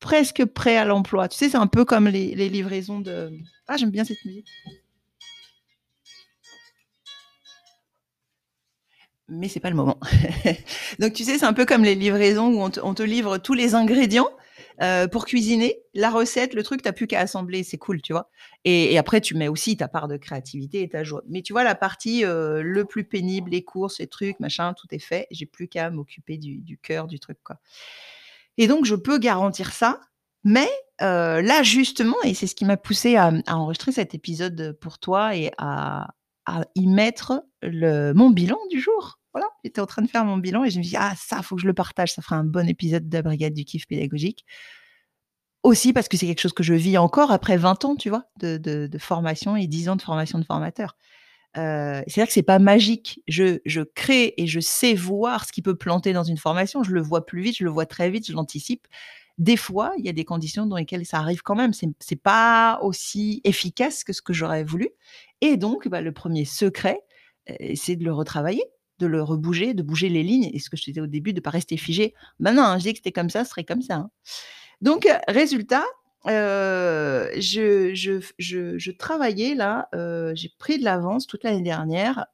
presque 0.00 0.44
prêt 0.44 0.76
à 0.76 0.84
l'emploi, 0.84 1.28
tu 1.28 1.36
sais, 1.36 1.48
c'est 1.48 1.56
un 1.56 1.66
peu 1.66 1.84
comme 1.84 2.08
les, 2.08 2.34
livraisons 2.48 3.00
de. 3.00 3.32
Ah, 3.66 3.76
j'aime 3.76 3.90
bien 3.90 4.04
cette 4.04 4.24
musique. 4.24 4.48
Mais 9.28 9.48
c'est 9.48 9.60
pas 9.60 9.70
le 9.70 9.76
moment. 9.76 10.00
Donc 10.98 11.12
tu 11.12 11.22
sais, 11.22 11.38
c'est 11.38 11.44
un 11.44 11.52
peu 11.52 11.66
comme 11.66 11.84
les 11.84 11.94
livraisons 11.94 12.48
où 12.48 12.62
on 12.62 12.94
te, 12.94 13.02
livre 13.02 13.36
tous 13.36 13.52
les 13.52 13.74
ingrédients 13.74 14.30
euh, 14.80 15.06
pour 15.06 15.26
cuisiner, 15.26 15.76
la 15.92 16.08
recette, 16.08 16.54
le 16.54 16.62
truc, 16.62 16.82
tu 16.82 16.92
plus 16.92 17.06
qu'à 17.06 17.20
assembler, 17.20 17.62
c'est 17.62 17.78
cool, 17.78 18.00
tu 18.00 18.12
vois. 18.12 18.30
Et, 18.64 18.96
après, 18.96 19.20
tu 19.20 19.34
mets 19.34 19.48
aussi 19.48 19.76
ta 19.76 19.88
part 19.88 20.08
de 20.08 20.16
créativité 20.16 20.82
et 20.82 20.88
ta 20.88 21.04
joie. 21.04 21.22
Mais 21.28 21.42
tu 21.42 21.52
vois, 21.52 21.64
la 21.64 21.74
partie 21.74 22.24
euh, 22.24 22.62
le 22.62 22.84
plus 22.84 23.04
pénible, 23.04 23.50
les 23.50 23.64
courses, 23.64 23.98
les 23.98 24.06
trucs, 24.06 24.38
machin, 24.40 24.72
tout 24.74 24.86
est 24.92 25.00
fait. 25.00 25.26
J'ai 25.30 25.46
plus 25.46 25.68
qu'à 25.68 25.90
m'occuper 25.90 26.38
du, 26.38 26.78
cœur 26.80 27.06
du 27.06 27.18
truc, 27.18 27.38
quoi. 27.44 27.58
Et 28.58 28.66
donc, 28.66 28.84
je 28.84 28.94
peux 28.94 29.18
garantir 29.18 29.72
ça. 29.72 30.00
Mais 30.44 30.68
euh, 31.00 31.40
là, 31.40 31.62
justement, 31.62 32.16
et 32.24 32.34
c'est 32.34 32.46
ce 32.46 32.54
qui 32.54 32.64
m'a 32.64 32.76
poussé 32.76 33.16
à, 33.16 33.32
enregistrer 33.46 33.92
cet 33.92 34.14
épisode 34.14 34.76
pour 34.80 34.98
toi 34.98 35.34
et 35.36 35.52
à, 35.56 36.08
y 36.74 36.86
mettre 36.86 37.44
mon 37.62 38.30
bilan 38.30 38.58
du 38.70 38.80
jour. 38.80 39.20
Voilà, 39.34 39.46
j'étais 39.62 39.80
en 39.80 39.86
train 39.86 40.02
de 40.02 40.08
faire 40.08 40.24
mon 40.24 40.38
bilan 40.38 40.64
et 40.64 40.70
je 40.70 40.78
me 40.78 40.82
dis, 40.82 40.96
ah, 40.96 41.12
ça, 41.16 41.42
faut 41.42 41.56
que 41.56 41.62
je 41.62 41.66
le 41.66 41.74
partage, 41.74 42.12
ça 42.12 42.22
fera 42.22 42.36
un 42.36 42.44
bon 42.44 42.66
épisode 42.66 43.08
de 43.08 43.16
la 43.16 43.22
Brigade 43.22 43.52
du 43.52 43.64
kiff 43.64 43.86
pédagogique. 43.86 44.44
Aussi 45.62 45.92
parce 45.92 46.08
que 46.08 46.16
c'est 46.16 46.26
quelque 46.26 46.40
chose 46.40 46.54
que 46.54 46.62
je 46.62 46.72
vis 46.72 46.96
encore 46.96 47.30
après 47.30 47.58
20 47.58 47.84
ans, 47.84 47.96
tu 47.96 48.08
vois, 48.08 48.24
de, 48.40 48.88
formation 48.98 49.56
et 49.56 49.66
10 49.66 49.90
ans 49.90 49.96
de 49.96 50.02
formation 50.02 50.38
de 50.38 50.44
formateur. 50.44 50.96
C'est-à-dire 51.54 52.26
que 52.26 52.32
c'est 52.32 52.42
pas 52.42 52.58
magique. 52.58 53.20
Je, 53.26 53.58
je, 53.64 53.80
crée 53.80 54.34
et 54.36 54.46
je 54.46 54.60
sais 54.60 54.94
voir 54.94 55.44
ce 55.44 55.52
qui 55.52 55.62
peut 55.62 55.74
planter 55.74 56.12
dans 56.12 56.22
une 56.22 56.36
formation. 56.36 56.82
Je 56.82 56.92
le 56.92 57.00
vois 57.00 57.26
plus 57.26 57.42
vite, 57.42 57.56
je 57.58 57.64
le 57.64 57.70
vois 57.70 57.86
très 57.86 58.10
vite, 58.10 58.26
je 58.28 58.32
l'anticipe. 58.32 58.86
Des 59.38 59.56
fois, 59.56 59.92
il 59.98 60.04
y 60.04 60.08
a 60.08 60.12
des 60.12 60.24
conditions 60.24 60.66
dans 60.66 60.76
lesquelles 60.76 61.06
ça 61.06 61.18
arrive 61.18 61.42
quand 61.42 61.54
même. 61.56 61.72
C'est, 61.72 62.16
pas 62.16 62.78
aussi 62.82 63.40
efficace 63.44 64.04
que 64.04 64.12
ce 64.12 64.22
que 64.22 64.32
j'aurais 64.32 64.64
voulu. 64.64 64.90
Et 65.40 65.56
donc, 65.56 65.88
bah, 65.88 66.00
le 66.00 66.12
premier 66.12 66.44
secret, 66.44 67.00
c'est 67.74 67.96
de 67.96 68.04
le 68.04 68.12
retravailler 68.12 68.64
de 68.98 69.06
le 69.06 69.22
rebouger, 69.22 69.74
de 69.74 69.82
bouger 69.82 70.08
les 70.08 70.22
lignes. 70.22 70.50
Et 70.52 70.58
ce 70.58 70.70
que 70.70 70.76
je 70.76 70.84
disais 70.84 71.00
au 71.00 71.06
début, 71.06 71.32
de 71.32 71.38
ne 71.38 71.42
pas 71.42 71.50
rester 71.50 71.76
figé. 71.76 72.14
Ben 72.40 72.52
non, 72.52 72.74
je 72.78 72.84
dis 72.84 72.92
que 72.92 72.98
c'était 72.98 73.12
comme 73.12 73.30
ça, 73.30 73.44
ce 73.44 73.50
serait 73.50 73.64
comme 73.64 73.82
ça. 73.82 73.94
Hein. 73.94 74.10
Donc, 74.80 75.08
résultat, 75.28 75.84
euh, 76.26 77.30
je, 77.38 78.90
travaillais 78.90 79.54
là, 79.54 79.88
euh, 79.94 80.32
j'ai 80.34 80.50
pris 80.58 80.78
de 80.78 80.84
l'avance 80.84 81.26
toute 81.26 81.44
l'année 81.44 81.62
dernière. 81.62 82.26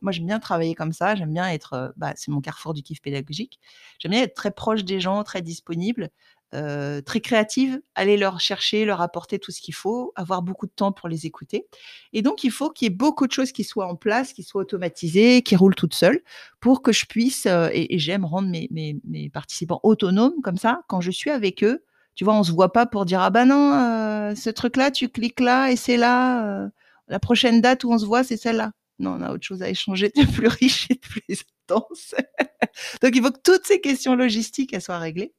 moi, 0.00 0.12
j'aime 0.12 0.26
bien 0.26 0.40
travailler 0.40 0.74
comme 0.74 0.92
ça, 0.92 1.14
j'aime 1.14 1.32
bien 1.32 1.48
être, 1.48 1.92
bah, 1.96 2.12
c'est 2.16 2.30
mon 2.30 2.40
carrefour 2.40 2.74
du 2.74 2.82
kiff 2.82 3.00
pédagogique. 3.00 3.60
J'aime 3.98 4.12
bien 4.12 4.22
être 4.22 4.34
très 4.34 4.50
proche 4.50 4.84
des 4.84 5.00
gens, 5.00 5.22
très 5.24 5.42
disponible. 5.42 6.10
Euh, 6.54 7.00
très 7.00 7.20
créatives, 7.20 7.80
aller 7.94 8.18
leur 8.18 8.38
chercher, 8.38 8.84
leur 8.84 9.00
apporter 9.00 9.38
tout 9.38 9.50
ce 9.50 9.62
qu'il 9.62 9.72
faut, 9.72 10.12
avoir 10.16 10.42
beaucoup 10.42 10.66
de 10.66 10.72
temps 10.72 10.92
pour 10.92 11.08
les 11.08 11.24
écouter. 11.24 11.66
Et 12.12 12.20
donc, 12.20 12.44
il 12.44 12.50
faut 12.50 12.68
qu'il 12.68 12.84
y 12.84 12.92
ait 12.92 12.94
beaucoup 12.94 13.26
de 13.26 13.32
choses 13.32 13.52
qui 13.52 13.64
soient 13.64 13.86
en 13.86 13.96
place, 13.96 14.34
qui 14.34 14.42
soient 14.42 14.60
automatisées, 14.60 15.40
qui 15.40 15.56
roulent 15.56 15.74
toutes 15.74 15.94
seules, 15.94 16.20
pour 16.60 16.82
que 16.82 16.92
je 16.92 17.06
puisse, 17.06 17.46
euh, 17.46 17.70
et, 17.72 17.98
j'aime 17.98 18.26
rendre 18.26 18.50
mes, 18.50 19.30
participants 19.30 19.80
autonomes 19.82 20.42
comme 20.42 20.58
ça, 20.58 20.82
quand 20.88 21.00
je 21.00 21.10
suis 21.10 21.30
avec 21.30 21.64
eux. 21.64 21.82
Tu 22.14 22.24
vois, 22.24 22.34
on 22.34 22.42
se 22.42 22.52
voit 22.52 22.72
pas 22.72 22.86
pour 22.86 23.04
dire, 23.04 23.20
ah 23.20 23.30
ben 23.30 23.46
non, 23.46 23.72
euh, 23.72 24.34
ce 24.34 24.50
truc-là, 24.50 24.90
tu 24.90 25.08
cliques 25.08 25.40
là 25.40 25.70
et 25.70 25.76
c'est 25.76 25.96
là. 25.96 26.68
la 27.08 27.18
prochaine 27.18 27.60
date 27.60 27.84
où 27.84 27.92
on 27.92 27.98
se 27.98 28.04
voit, 28.04 28.24
c'est 28.24 28.36
celle-là. 28.36 28.72
Non, 28.98 29.16
on 29.18 29.22
a 29.22 29.32
autre 29.32 29.44
chose 29.44 29.62
à 29.62 29.68
échanger 29.68 30.10
de 30.14 30.24
plus 30.32 30.46
riche 30.48 30.90
et 30.90 30.94
de 30.94 31.00
plus 31.00 31.22
intense. 31.68 32.14
donc, 33.02 33.16
il 33.16 33.22
faut 33.22 33.30
que 33.30 33.40
toutes 33.42 33.66
ces 33.66 33.80
questions 33.80 34.14
logistiques, 34.14 34.72
elles 34.74 34.82
soient 34.82 34.98
réglées. 34.98 35.34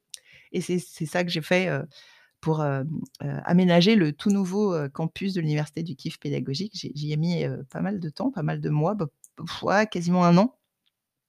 Et 0.52 0.60
c'est 0.60 0.78
ça 0.78 1.24
que 1.24 1.30
j'ai 1.30 1.42
fait 1.42 1.68
pour 2.40 2.64
aménager 3.20 3.96
le 3.96 4.12
tout 4.12 4.30
nouveau 4.30 4.76
campus 4.90 5.34
de 5.34 5.40
l'Université 5.40 5.82
du 5.82 5.96
Kiff 5.96 6.20
pédagogique. 6.20 6.72
J'y 6.94 7.12
ai 7.12 7.16
mis 7.16 7.44
pas 7.70 7.80
mal 7.80 7.98
de 7.98 8.08
temps, 8.08 8.30
pas 8.30 8.44
mal 8.44 8.60
de 8.60 8.70
mois, 8.70 8.94
bah, 8.94 9.86
quasiment 9.86 10.24
un 10.24 10.36
an, 10.38 10.56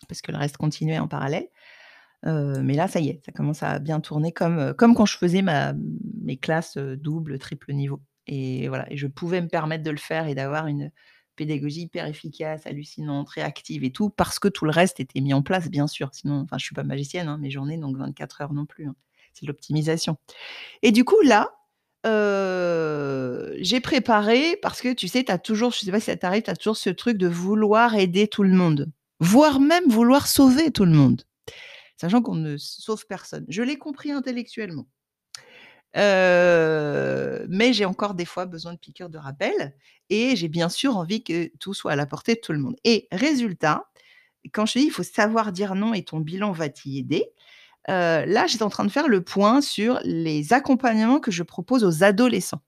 parce 0.07 0.21
que 0.21 0.31
le 0.31 0.37
reste 0.37 0.57
continuait 0.57 0.99
en 0.99 1.07
parallèle. 1.07 1.47
Mais 2.25 2.73
là, 2.73 2.87
ça 2.87 2.99
y 2.99 3.09
est, 3.09 3.21
ça 3.25 3.31
commence 3.31 3.63
à 3.63 3.79
bien 3.79 3.99
tourner 3.99 4.31
comme, 4.31 4.73
comme 4.73 4.95
quand 4.95 5.05
je 5.05 5.17
faisais 5.17 5.41
ma, 5.41 5.73
mes 6.21 6.37
classes 6.37 6.77
double, 6.77 7.37
triple 7.39 7.73
niveau. 7.73 8.01
Et 8.27 8.67
voilà, 8.67 8.91
et 8.91 8.97
je 8.97 9.07
pouvais 9.07 9.41
me 9.41 9.47
permettre 9.47 9.83
de 9.83 9.91
le 9.91 9.97
faire 9.97 10.27
et 10.27 10.33
d'avoir 10.35 10.67
une 10.67 10.91
pédagogie 11.35 11.81
hyper 11.83 12.07
efficace, 12.07 12.65
hallucinante, 12.65 13.29
réactive 13.29 13.83
et 13.83 13.91
tout, 13.91 14.09
parce 14.09 14.39
que 14.39 14.47
tout 14.47 14.65
le 14.65 14.71
reste 14.71 14.99
était 14.99 15.21
mis 15.21 15.33
en 15.33 15.43
place, 15.43 15.69
bien 15.69 15.85
sûr. 15.85 16.09
Sinon, 16.13 16.41
enfin, 16.41 16.57
je 16.57 16.65
suis 16.65 16.75
pas 16.75 16.83
magicienne, 16.83 17.27
hein, 17.27 17.37
mes 17.37 17.51
journées, 17.51 17.77
donc 17.77 17.97
24 17.97 18.41
heures 18.41 18.53
non 18.53 18.65
plus. 18.65 18.87
Hein 18.87 18.95
c'est 19.35 19.45
l'optimisation. 19.45 20.17
Et 20.81 20.91
du 20.91 21.03
coup, 21.03 21.21
là, 21.21 21.51
j'ai 23.59 23.79
préparé 23.79 24.57
parce 24.61 24.81
que 24.81 24.93
tu 24.93 25.07
sais, 25.07 25.23
tu 25.23 25.31
as 25.31 25.37
toujours, 25.37 25.71
je 25.71 25.79
sais 25.79 25.91
pas 25.91 25.99
si 25.99 26.05
ça 26.07 26.15
t'arrive, 26.15 26.43
tu 26.43 26.49
as 26.49 26.55
toujours 26.55 26.77
ce 26.77 26.89
truc 26.89 27.17
de 27.17 27.27
vouloir 27.27 27.95
aider 27.95 28.27
tout 28.27 28.43
le 28.43 28.53
monde, 28.53 28.91
voire 29.19 29.59
même 29.59 29.87
vouloir 29.89 30.27
sauver 30.27 30.71
tout 30.71 30.85
le 30.85 30.91
monde, 30.91 31.23
sachant 31.97 32.21
qu'on 32.21 32.35
ne 32.35 32.57
sauve 32.57 33.05
personne. 33.07 33.45
Je 33.49 33.63
l'ai 33.63 33.77
compris 33.77 34.11
intellectuellement. 34.11 34.87
mais 35.95 37.73
j'ai 37.73 37.85
encore 37.85 38.15
des 38.15 38.25
fois 38.25 38.45
besoin 38.45 38.73
de 38.73 38.79
piqûres 38.79 39.09
de 39.09 39.17
rappel 39.17 39.75
et 40.09 40.35
j'ai 40.35 40.49
bien 40.49 40.69
sûr 40.69 40.97
envie 40.97 41.23
que 41.23 41.51
tout 41.59 41.73
soit 41.73 41.93
à 41.93 41.95
la 41.95 42.05
portée 42.05 42.35
de 42.35 42.39
tout 42.41 42.51
le 42.51 42.59
monde. 42.59 42.75
Et 42.83 43.07
résultat, 43.11 43.85
quand 44.53 44.65
je 44.65 44.79
dis 44.79 44.85
il 44.85 44.91
faut 44.91 45.03
savoir 45.03 45.51
dire 45.51 45.75
non 45.75 45.93
et 45.93 46.03
ton 46.03 46.19
bilan 46.19 46.51
va 46.51 46.69
t'y 46.69 46.99
aider, 46.99 47.31
là, 47.87 48.47
j'étais 48.47 48.63
en 48.63 48.69
train 48.69 48.85
de 48.85 48.91
faire 48.91 49.07
le 49.07 49.21
point 49.21 49.61
sur 49.61 49.99
les 50.03 50.53
accompagnements 50.53 51.19
que 51.19 51.31
je 51.31 51.43
propose 51.43 51.83
aux 51.83 52.03
adolescents. 52.03 52.61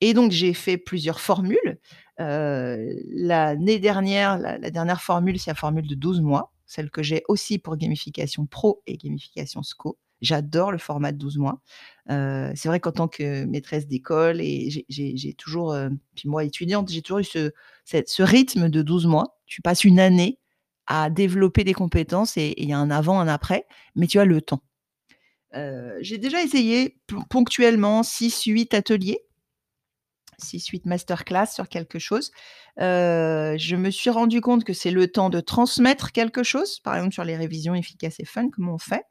Et 0.00 0.14
donc, 0.14 0.30
j'ai 0.30 0.54
fait 0.54 0.78
plusieurs 0.78 1.20
formules. 1.20 1.78
L'année 2.18 3.78
dernière, 3.78 4.38
la, 4.38 4.70
dernière 4.70 5.02
formule, 5.02 5.38
c'est 5.38 5.50
la 5.50 5.54
formule 5.54 5.86
de 5.86 5.94
12 5.94 6.20
mois, 6.20 6.52
celle 6.68 6.90
que 6.90 7.02
j'ai 7.02 7.24
aussi 7.26 7.58
pour 7.58 7.76
gamification 7.76 8.46
pro 8.46 8.82
et 8.86 8.96
gamification 8.96 9.62
SCO. 9.64 9.98
J'adore 10.20 10.70
le 10.70 10.78
format 10.78 11.12
de 11.12 11.18
12 11.18 11.38
mois. 11.38 11.60
c'est 12.08 12.66
vrai 12.66 12.78
qu'en 12.78 12.92
tant 12.92 13.08
que 13.08 13.44
maîtresse 13.44 13.86
d'école, 13.86 14.40
et 14.40 14.84
j'ai 14.88 15.34
toujours, 15.34 15.76
puis 16.14 16.28
moi 16.28 16.44
étudiante, 16.44 16.90
j'ai 16.90 17.02
toujours 17.02 17.20
eu 17.20 17.24
ce, 17.24 17.52
ce 17.84 18.22
rythme 18.22 18.68
de 18.68 18.82
12 18.82 19.06
mois. 19.06 19.38
Tu 19.46 19.62
passes 19.62 19.84
une 19.84 19.98
année 19.98 20.38
à 20.86 21.08
développer 21.10 21.64
des 21.64 21.74
compétences 21.74 22.36
et 22.36 22.54
il 22.56 22.68
y 22.68 22.72
a 22.72 22.78
un 22.78 22.90
avant, 22.90 23.20
un 23.20 23.28
après, 23.28 23.66
mais 23.94 24.06
tu 24.06 24.18
as 24.18 24.24
le 24.24 24.42
temps. 24.42 24.62
j'ai 25.52 26.18
déjà 26.18 26.42
essayé 26.42 27.00
ponctuellement 27.30 28.02
6-8 28.02 28.74
ateliers, 28.74 29.20
6-8 30.42 30.82
masterclass 30.84 31.46
sur 31.46 31.68
quelque 31.68 31.98
chose. 31.98 32.30
je 32.78 33.76
me 33.76 33.90
suis 33.90 34.10
rendu 34.10 34.40
compte 34.40 34.64
que 34.64 34.72
c'est 34.72 34.90
le 34.90 35.08
temps 35.08 35.30
de 35.30 35.40
transmettre 35.40 36.12
quelque 36.12 36.42
chose, 36.42 36.80
par 36.80 36.96
exemple 36.96 37.14
sur 37.14 37.24
les 37.24 37.36
révisions 37.36 37.74
efficaces 37.74 38.20
et 38.20 38.24
fun, 38.24 38.50
comme 38.50 38.68
on 38.68 38.78
fait 38.78 39.04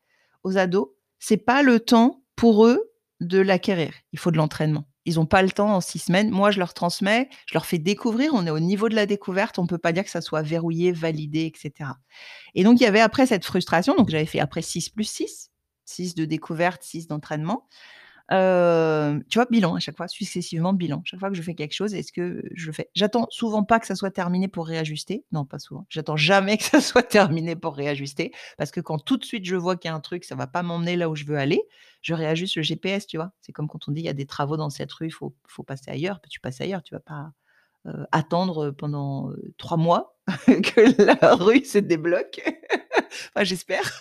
aux 0.43 0.57
ados. 0.57 0.89
C'est 1.19 1.37
pas 1.37 1.63
le 1.63 1.79
temps 1.79 2.23
pour 2.35 2.65
eux 2.65 2.91
de 3.19 3.39
l'acquérir. 3.39 3.93
Il 4.13 4.19
faut 4.19 4.31
de 4.31 4.37
l'entraînement. 4.37 4.85
Ils 5.05 5.15
n'ont 5.15 5.25
pas 5.25 5.41
le 5.41 5.51
temps 5.51 5.73
en 5.73 5.81
six 5.81 5.99
semaines. 5.99 6.29
Moi, 6.29 6.51
je 6.51 6.59
leur 6.59 6.73
transmets, 6.73 7.29
je 7.47 7.53
leur 7.53 7.65
fais 7.65 7.77
découvrir. 7.77 8.33
On 8.33 8.45
est 8.45 8.51
au 8.51 8.59
niveau 8.59 8.89
de 8.89 8.95
la 8.95 9.05
découverte. 9.05 9.57
On 9.57 9.63
ne 9.63 9.67
peut 9.67 9.77
pas 9.77 9.93
dire 9.93 10.03
que 10.03 10.09
ça 10.09 10.19
soit 10.21 10.41
verrouillé, 10.41 10.91
validé, 10.91 11.45
etc. 11.45 11.91
Et 12.55 12.63
donc, 12.63 12.81
il 12.81 12.83
y 12.83 12.87
avait 12.87 12.99
après 12.99 13.25
cette 13.25 13.45
frustration. 13.45 13.95
Donc, 13.95 14.09
j'avais 14.09 14.25
fait 14.25 14.41
après 14.41 14.61
6 14.61 14.89
plus 14.89 15.05
6, 15.05 15.51
6 15.85 16.13
de 16.15 16.25
découverte, 16.25 16.83
6 16.83 17.07
d'entraînement 17.07 17.67
tu 18.29 19.39
vois, 19.39 19.47
bilan 19.49 19.75
à 19.75 19.79
chaque 19.79 19.97
fois, 19.97 20.07
successivement 20.07 20.73
bilan. 20.73 21.01
Chaque 21.05 21.19
fois 21.19 21.29
que 21.29 21.35
je 21.35 21.41
fais 21.41 21.55
quelque 21.55 21.73
chose, 21.73 21.93
est-ce 21.93 22.11
que 22.11 22.43
je 22.53 22.71
fais? 22.71 22.89
J'attends 22.93 23.27
souvent 23.29 23.63
pas 23.63 23.79
que 23.79 23.87
ça 23.87 23.95
soit 23.95 24.11
terminé 24.11 24.47
pour 24.47 24.67
réajuster. 24.67 25.25
Non, 25.31 25.45
pas 25.45 25.59
souvent. 25.59 25.85
J'attends 25.89 26.17
jamais 26.17 26.57
que 26.57 26.63
ça 26.63 26.81
soit 26.81 27.03
terminé 27.03 27.55
pour 27.55 27.75
réajuster. 27.75 28.31
Parce 28.57 28.71
que 28.71 28.81
quand 28.81 28.99
tout 28.99 29.17
de 29.17 29.25
suite 29.25 29.45
je 29.45 29.55
vois 29.55 29.77
qu'il 29.77 29.89
y 29.89 29.91
a 29.91 29.95
un 29.95 29.99
truc, 30.01 30.23
ça 30.23 30.35
va 30.35 30.47
pas 30.47 30.63
m'emmener 30.63 30.95
là 30.95 31.09
où 31.09 31.15
je 31.15 31.25
veux 31.25 31.37
aller, 31.37 31.61
je 32.01 32.13
réajuste 32.13 32.55
le 32.57 32.63
GPS, 32.63 33.07
tu 33.07 33.17
vois. 33.17 33.31
C'est 33.41 33.51
comme 33.51 33.67
quand 33.67 33.87
on 33.87 33.91
dit 33.91 34.01
il 34.01 34.05
y 34.05 34.09
a 34.09 34.13
des 34.13 34.25
travaux 34.25 34.57
dans 34.57 34.69
cette 34.69 34.91
rue, 34.91 35.07
il 35.07 35.11
faut, 35.11 35.35
faut 35.47 35.63
passer 35.63 35.91
ailleurs. 35.91 36.19
Tu 36.29 36.39
passes 36.39 36.61
ailleurs, 36.61 36.83
tu 36.83 36.93
vas 36.93 36.99
pas 36.99 37.31
attendre 38.11 38.71
pendant 38.71 39.31
trois 39.57 39.77
mois 39.77 40.17
que 40.45 41.03
la 41.03 41.35
rue 41.35 41.63
se 41.63 41.77
débloque. 41.77 42.41
enfin, 43.33 43.43
j'espère. 43.43 43.99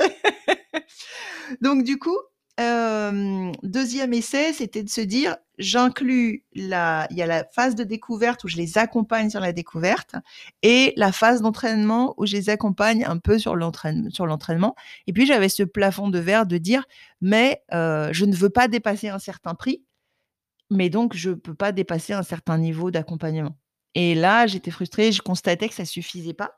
Donc, 1.60 1.84
du 1.84 1.98
coup, 1.98 2.18
2 2.58 4.12
essai, 4.12 4.52
c'était 4.52 4.82
de 4.82 4.88
se 4.88 5.00
dire: 5.02 5.36
«J'inclus 5.58 6.44
la 6.54 7.06
il 7.10 7.16
y 7.16 7.22
a 7.22 7.26
la 7.26 7.44
phase 7.44 7.74
de 7.74 7.84
découverte 7.84 8.44
où 8.44 8.48
je 8.48 8.56
les 8.56 8.78
accompagne 8.78 9.30
sur 9.30 9.40
la 9.40 9.52
découverte 9.52 10.14
et 10.62 10.92
la 10.96 11.12
phase 11.12 11.42
d'entraînement 11.42 12.14
où 12.18 12.26
je 12.26 12.34
les 12.36 12.50
accompagne 12.50 13.04
un 13.04 13.18
peu 13.18 13.38
sur 13.38 13.56
l'entraîne 13.56 14.10
sur 14.10 14.26
l'entraînement» 14.26 14.74
et 15.06 15.12
puis 15.12 15.26
j'avais 15.26 15.48
ce 15.48 15.62
plafond 15.64 16.08
de 16.10 16.18
verre 16.18 16.46
de 16.46 16.58
dire: 16.58 16.84
«Mais 17.20 17.62
je 17.70 18.24
ne 18.24 18.34
veux 18.34 18.50
pas 18.50 18.68
dépasser 18.68 19.08
un 19.08 19.18
certain 19.18 19.54
prix, 19.54 19.82
mais 20.70 20.90
donc 20.90 21.14
je 21.16 21.32
peux 21.32 21.54
pas 21.54 21.72
dépasser 21.72 22.14
un 22.14 22.22
certain 22.24 22.58
niveau 22.58 22.90
d'accompagnement» 22.90 23.56
et 23.94 24.14
là, 24.14 24.46
j'étais 24.46 24.70
frustrée, 24.72 25.12
je 25.12 25.22
constatais 25.22 25.68
que 25.68 25.74
ça 25.74 25.86
suffisait 25.86 26.34
pas 26.34 26.52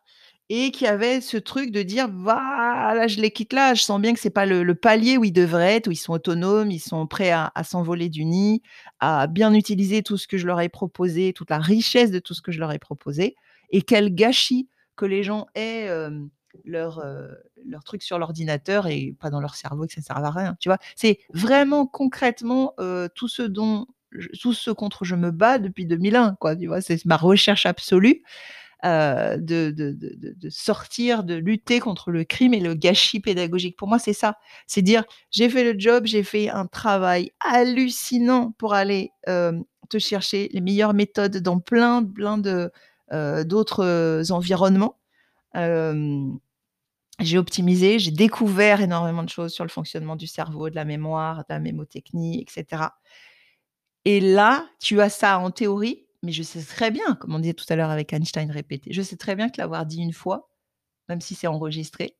et 0.50 0.70
qu'il 0.70 0.86
y 0.86 0.88
avait 0.90 1.20
ce 1.20 1.36
truc 1.36 1.70
de 1.72 1.82
dire: 1.82 2.08
«Voilà, 2.12 3.06
je 3.08 3.20
les 3.20 3.30
quitte 3.30 3.52
là, 3.52 3.74
je 3.74 3.82
sens 3.82 4.00
bien 4.00 4.14
que 4.14 4.20
c'est 4.20 4.30
pas 4.30 4.46
le 4.46 4.74
palier 4.74 5.18
où 5.18 5.24
ils 5.24 5.32
devraient 5.32 5.76
être, 5.76 5.88
où 5.88 5.90
ils 5.92 5.96
sont 5.96 6.12
autonomes, 6.14 6.70
ils 6.70 6.78
sont 6.80 7.06
prêts 7.06 7.30
à 7.32 7.52
s'envoler 7.64 8.08
du 8.08 8.24
nid, 8.24 8.62
à 9.00 9.26
bien 9.26 9.52
utiliser 9.54 10.02
tout 10.02 10.16
ce 10.16 10.26
que 10.26 10.38
je 10.38 10.46
leur 10.46 10.60
ai 10.60 10.68
proposé, 10.70 11.32
toute 11.34 11.50
la 11.50 11.58
richesse 11.58 12.10
de 12.10 12.18
tout 12.18 12.34
ce 12.34 12.42
que 12.42 12.52
je 12.52 12.60
leur 12.60 12.72
ai 12.72 12.78
proposé 12.78 13.36
et 13.70 13.82
quel 13.82 14.14
gâchis 14.14 14.68
que 14.96 15.04
les 15.06 15.22
gens 15.22 15.46
aient, 15.54 15.84
hem, 15.86 16.30
leur, 16.64 17.00
heu, 17.04 17.28
leur 17.66 17.84
truc 17.84 18.02
sur 18.02 18.18
l'ordinateur 18.18 18.86
et 18.86 19.14
pas 19.20 19.28
dans 19.30 19.40
leur 19.40 19.54
cerveau 19.54 19.84
et 19.84 19.88
que 19.88 19.94
ça 19.94 20.00
serve 20.02 20.24
à 20.24 20.30
rien», 20.30 20.56
tu 20.60 20.68
vois? 20.70 20.78
C'est 20.96 21.18
vraiment 21.34 21.86
concrètement, 21.86 22.72
heu, 22.80 23.08
tout 23.14 23.28
ce 23.28 23.42
dont 23.42 23.86
je 24.12 24.28
tout 24.40 24.54
ce 24.54 24.70
contre 24.70 25.04
je 25.04 25.14
me 25.14 25.30
bats 25.30 25.58
depuis 25.58 25.84
2001 25.84 26.34
quoi, 26.40 26.56
tu 26.56 26.66
vois? 26.66 26.80
C'est 26.80 27.04
ma 27.04 27.16
recherche 27.18 27.66
absolue 27.66 28.22
heu, 28.84 29.36
de 29.38 30.48
sortir, 30.50 31.24
de 31.24 31.34
lutter 31.34 31.80
contre 31.80 32.10
le 32.12 32.24
crime 32.24 32.54
et 32.54 32.60
le 32.60 32.74
gâchis 32.74 33.20
pédagogique. 33.20 33.76
Pour 33.76 33.88
moi, 33.88 33.98
c'est 33.98 34.12
ça. 34.14 34.36
C'est 34.66 34.82
dire: 34.82 35.04
«J'ai 35.30 35.48
fait 35.50 35.64
le 35.72 35.78
job, 35.78 36.04
j'ai 36.06 36.22
fait 36.24 36.48
un 36.50 36.66
travail 36.66 37.32
hallucinant 37.40 38.52
pour 38.58 38.74
aller, 38.74 39.10
hem, 39.26 39.64
te 39.90 39.98
chercher 39.98 40.48
les 40.52 40.60
meilleures 40.60 40.94
méthodes 40.94 41.38
dans 41.38 41.60
plein, 41.60 42.04
plein 42.04 42.40
heu, 43.12 43.44
d'autres, 43.44 44.22
environnements». 44.30 44.96
J'ai 47.20 47.38
optimisé, 47.38 47.98
j'ai 47.98 48.12
découvert 48.12 48.80
énormément 48.80 49.24
de 49.24 49.28
choses 49.28 49.52
sur 49.52 49.64
le 49.64 49.70
fonctionnement 49.70 50.16
du 50.16 50.26
cerveau, 50.28 50.70
de 50.70 50.76
la 50.76 50.84
mémoire, 50.84 51.38
de 51.40 51.44
la 51.50 51.58
mémotechnie 51.60 52.40
et 52.42 52.46
cetera 52.48 52.94
et 54.04 54.20
là, 54.20 54.66
tu 54.80 55.00
as 55.00 55.10
ça 55.10 55.38
en 55.38 55.50
théorie 55.50 56.07
mais 56.22 56.32
je 56.32 56.42
sais 56.42 56.62
très 56.62 56.90
bien, 56.90 57.14
comme 57.16 57.34
on 57.34 57.38
disait 57.38 57.54
tout 57.54 57.66
à 57.68 57.76
l'heure 57.76 57.90
avec 57.90 58.12
Einstein 58.12 58.50
répété, 58.50 58.92
je 58.92 59.02
sais 59.02 59.16
très 59.16 59.36
bien 59.36 59.48
que 59.48 59.60
l'avoir 59.60 59.86
dit 59.86 60.00
une 60.02 60.12
fois, 60.12 60.50
même 61.08 61.20
si 61.20 61.34
c'est 61.34 61.46
enregistré, 61.48 62.16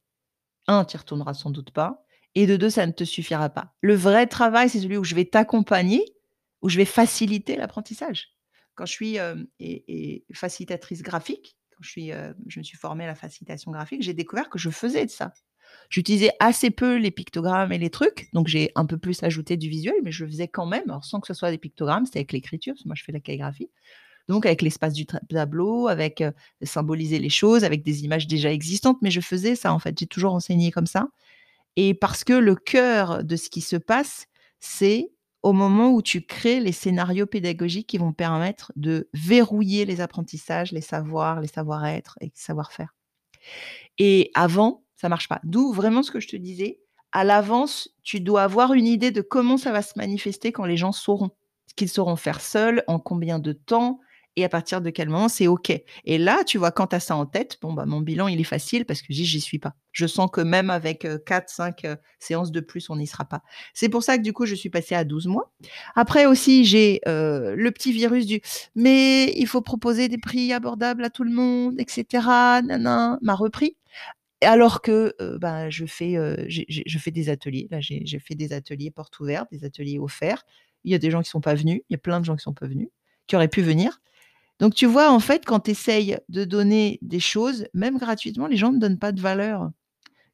1, 0.69 0.85
tu 0.85 0.97
retourneras 0.97 1.35
sans 1.35 1.51
doute 1.51 1.71
pas 1.73 2.05
et 2.35 2.47
de 2.47 2.57
2, 2.57 2.71
ça 2.71 2.87
ne 2.87 2.93
te 2.93 3.05
suffira 3.05 3.49
pas. 3.51 3.75
Le 3.81 3.95
vrai 3.95 4.27
travail, 4.27 4.69
c'est 4.71 4.81
celui 4.81 4.97
où 4.99 5.05
je 5.05 5.15
vais 5.15 5.25
t'accompagner, 5.25 6.05
où 6.63 6.69
je 6.69 6.77
vais 6.77 6.85
faciliter 6.85 7.57
l'apprentissage. 7.57 8.35
Quand 8.75 8.87
je 8.87 8.93
suis, 8.93 9.19
et 9.61 10.25
facilitatrice 10.35 11.03
graphique, 11.03 11.57
quand 11.71 11.83
je 11.83 11.91
suis, 11.91 12.13
heu, 12.13 12.35
je 12.47 12.61
me 12.61 12.65
suis 12.65 12.77
formée 12.77 13.05
à 13.05 13.09
la 13.09 13.15
facilitation 13.17 13.73
graphique, 13.73 14.03
j'ai 14.03 14.15
découvert 14.15 14.51
que 14.51 14.59
je 14.59 14.71
faisais 14.71 15.07
de 15.07 15.11
ça. 15.11 15.33
J'utilisais 15.91 16.33
assez 16.41 16.71
peu 16.71 16.97
les 16.97 17.11
pictogrammes 17.11 17.73
et 17.73 17.79
les 17.79 17.91
trucs, 17.91 18.29
donc 18.33 18.49
j'ai 18.49 18.73
un 18.75 18.87
peu 18.87 18.99
plus 18.99 19.23
ajouté 19.23 19.57
du 19.57 19.69
visuel, 19.69 19.95
mais 20.03 20.13
je 20.13 20.25
le 20.25 20.31
faisais 20.31 20.49
quand 20.49 20.67
même, 20.67 20.99
sans 21.03 21.21
que 21.21 21.27
ce 21.27 21.35
soit 21.35 21.51
des 21.51 21.59
pictogrammes, 21.59 22.05
c'était 22.07 22.21
avec 22.21 22.33
l'écriture, 22.33 22.75
parce 22.75 22.83
que 22.83 22.89
moi 22.89 22.95
je 22.95 23.05
fais 23.05 23.13
la 23.13 23.21
calligraphie. 23.21 23.71
Donc 24.29 24.47
avec 24.47 24.63
l'espace 24.63 24.93
du 24.93 25.07
tableau, 25.07 25.89
avec, 25.89 26.21
heu, 26.21 26.33
symboliser 26.63 27.19
les 27.19 27.31
choses, 27.31 27.65
avec 27.65 27.83
des 27.83 28.05
images 28.05 28.27
déjà 28.27 28.53
existantes, 28.53 28.99
mais 29.03 29.11
je 29.11 29.21
faisais 29.21 29.57
ça 29.57 29.73
en 29.73 29.79
fait, 29.79 29.99
j'ai 29.99 30.07
toujours 30.07 30.35
enseigné 30.35 30.71
comme 30.71 30.87
ça. 30.87 31.09
Et 31.77 31.95
parce 31.95 32.25
que 32.25 32.33
le 32.35 32.55
cœur 32.57 33.25
de 33.25 33.37
ce 33.37 33.51
qui 33.51 33.61
se 33.61 33.77
passe, 33.77 34.27
c'est 34.61 35.11
au 35.43 35.53
moment 35.53 35.91
où 35.93 36.03
tu 36.03 36.23
crées 36.23 36.61
les 36.61 36.73
scénarios 36.73 37.27
pédagogiques 37.27 37.87
qui 37.87 37.99
vont 37.99 38.13
permettre 38.13 38.73
de 38.77 39.09
verrouiller 39.15 39.85
les 39.85 40.01
apprentissages, 40.01 40.73
les 40.73 40.81
savoirs, 40.81 41.41
les 41.41 41.49
savoir-être 41.49 42.17
et 42.21 42.33
savoir-faire. 42.35 42.95
Et 43.99 44.31
avant, 44.35 44.85
ça 45.01 45.09
marche 45.09 45.29
pas. 45.29 45.41
D'où 45.45 45.73
vraiment 45.73 46.03
ce 46.03 46.11
que 46.11 46.21
je 46.21 46.29
te 46.29 46.37
disais, 46.37 46.81
à 47.13 47.25
l'avance, 47.25 47.89
tu 48.03 48.21
dois 48.21 48.43
avoir 48.43 48.75
une 48.75 48.87
idée 48.87 49.11
de 49.11 49.23
comment 49.23 49.57
ça 49.57 49.73
va 49.73 49.81
se 49.81 49.95
manifester 49.97 50.53
quand 50.53 50.67
les 50.67 50.77
gens 50.77 50.93
sauront. 50.93 51.31
Ce 51.67 51.75
qu'ils 51.75 51.89
sauront 51.89 52.17
faire 52.17 52.41
seuls, 52.43 52.83
en 52.87 52.99
combien 52.99 53.39
de 53.39 53.53
temps 53.53 54.01
et 54.37 54.45
à 54.45 54.49
partir 54.49 54.81
de 54.81 54.91
quel 54.91 55.09
moment 55.09 55.29
c'est 55.29 55.49
OK. 55.49 55.73
Et 56.05 56.17
là, 56.19 56.45
tu 56.45 56.59
vois, 56.59 56.71
quand 56.71 56.89
tu 56.89 56.97
as 56.97 57.01
ça 57.01 57.17
en 57.17 57.27
tête, 57.27 57.59
bon, 57.61 57.73
bah, 57.73 57.87
mon 57.87 58.01
bilan, 58.01 58.29
il 58.29 58.41
est 58.41 58.45
facile 58.45 58.85
parce 58.85 59.01
que 59.03 59.09
j'y 59.11 59.41
suis 59.41 59.59
pas. 59.59 59.75
Je 59.91 60.07
sens 60.07 60.31
que 60.33 60.41
même 60.41 60.71
avec, 60.71 61.05
4-5, 61.27 61.97
séances 62.21 62.53
de 62.53 62.61
plus, 62.61 62.89
on 62.89 62.97
n'y 62.97 63.09
sera 63.09 63.25
pas. 63.25 63.43
C'est 63.75 63.89
pour 63.89 64.05
ça 64.05 64.17
que 64.17 64.23
du 64.23 64.33
coup, 64.33 64.47
je 64.47 64.55
suis 64.55 64.71
passée 64.71 64.95
à 64.95 65.03
12 65.05 65.27
mois. 65.27 65.53
Après 65.97 66.27
aussi, 66.27 66.65
j'ai, 66.65 67.01
heu, 67.09 67.55
le 67.57 67.71
petit 67.73 67.91
virus 67.93 68.27
du: 68.27 68.41
«Mais 68.77 69.33
il 69.37 69.47
faut 69.49 69.61
proposer 69.63 70.07
des 70.09 70.19
prix 70.19 70.53
abordables 70.53 71.03
à 71.05 71.11
tout 71.11 71.25
le 71.25 71.33
monde 71.33 71.75
et 71.81 71.85
cetera, 71.89 72.63
nin 72.63 73.19
m'a 73.21 73.35
repris. 73.35 73.77
Alors 74.43 74.83
que, 74.83 75.15
heu, 75.21 75.39
bah, 75.39 75.69
je 75.71 75.85
fais, 75.87 76.17
j'ai 76.49 76.65
je 76.69 76.99
fais 76.99 77.11
des 77.11 77.29
ateliers. 77.29 77.67
Là, 77.71 77.81
j'ai 77.81 78.19
fait 78.21 78.35
des 78.37 78.53
ateliers 78.53 78.91
portes 78.91 79.19
ouvertes, 79.21 79.49
des 79.51 79.65
ateliers 79.65 79.99
offerts. 79.99 80.45
Il 80.85 80.93
y 80.93 80.95
a 80.95 80.99
des 80.99 81.11
gens 81.11 81.23
qui 81.23 81.29
sont 81.31 81.41
pas 81.41 81.55
venus, 81.55 81.81
il 81.89 81.95
y 81.95 81.97
a 81.97 81.99
plein 81.99 82.21
de 82.21 82.25
gens 82.25 82.37
qui 82.37 82.43
sont 82.45 82.55
pas 82.55 82.67
venus, 82.69 82.89
qui 83.27 83.35
auraient 83.37 83.49
pu 83.49 83.63
venir. 83.63 84.01
Donc 84.61 84.75
tu 84.75 84.87
vois, 84.87 85.11
en 85.13 85.21
fait, 85.21 85.45
quand 85.47 85.61
tu 85.61 85.73
essayes 85.73 86.19
de 86.31 86.45
donner 86.45 86.99
des 87.03 87.21
choses, 87.21 87.67
même 87.75 87.99
gratuitement, 87.99 88.47
les 88.49 88.57
gens 88.59 88.73
ne 88.73 88.79
donnent 88.81 88.99
pas 88.99 89.13
de 89.13 89.21
valeur. 89.21 89.71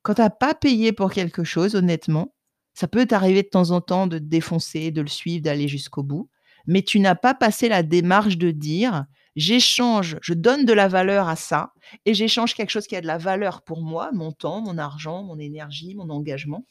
Quand 0.03 0.15
tu 0.15 0.23
as 0.23 0.31
pas 0.31 0.55
payé 0.55 0.93
pour 0.93 1.13
quelque 1.13 1.45
chose, 1.45 1.75
honnêtement, 1.77 2.35
ça 2.75 2.89
peut 2.89 3.07
t'arriver 3.07 3.43
de 3.43 3.49
temps 3.49 3.71
en 3.71 3.81
temps 3.81 4.07
de 4.07 4.19
te 4.19 4.25
défoncer, 4.25 4.91
de 4.91 5.01
le 5.03 5.09
suivre, 5.09 5.43
d'aller 5.45 5.69
jusqu'au 5.69 6.03
bout, 6.03 6.29
mais 6.67 6.83
tu 6.83 7.01
n'as 7.01 7.15
pas 7.15 7.35
passé 7.35 7.69
la 7.69 7.83
démarche 7.83 8.37
de 8.39 8.51
dire: 8.51 9.07
«J'échange, 9.37 10.17
je 10.23 10.35
donne 10.35 10.65
de 10.65 10.73
la 10.73 10.89
valeur 10.89 11.29
à 11.29 11.37
ça 11.37 11.73
et 12.07 12.15
j'échange 12.15 12.55
quelque 12.55 12.71
chose 12.71 12.87
qui 12.87 12.97
a 12.97 13.01
de 13.03 13.07
la 13.09 13.19
valeur 13.19 13.63
pour 13.63 13.83
moi, 13.83 14.11
mon 14.13 14.33
temps, 14.33 14.61
mon 14.63 14.79
argent, 14.79 15.25
mon 15.25 15.39
énergie, 15.39 15.95
mon 15.97 16.11
engagement, 16.11 16.67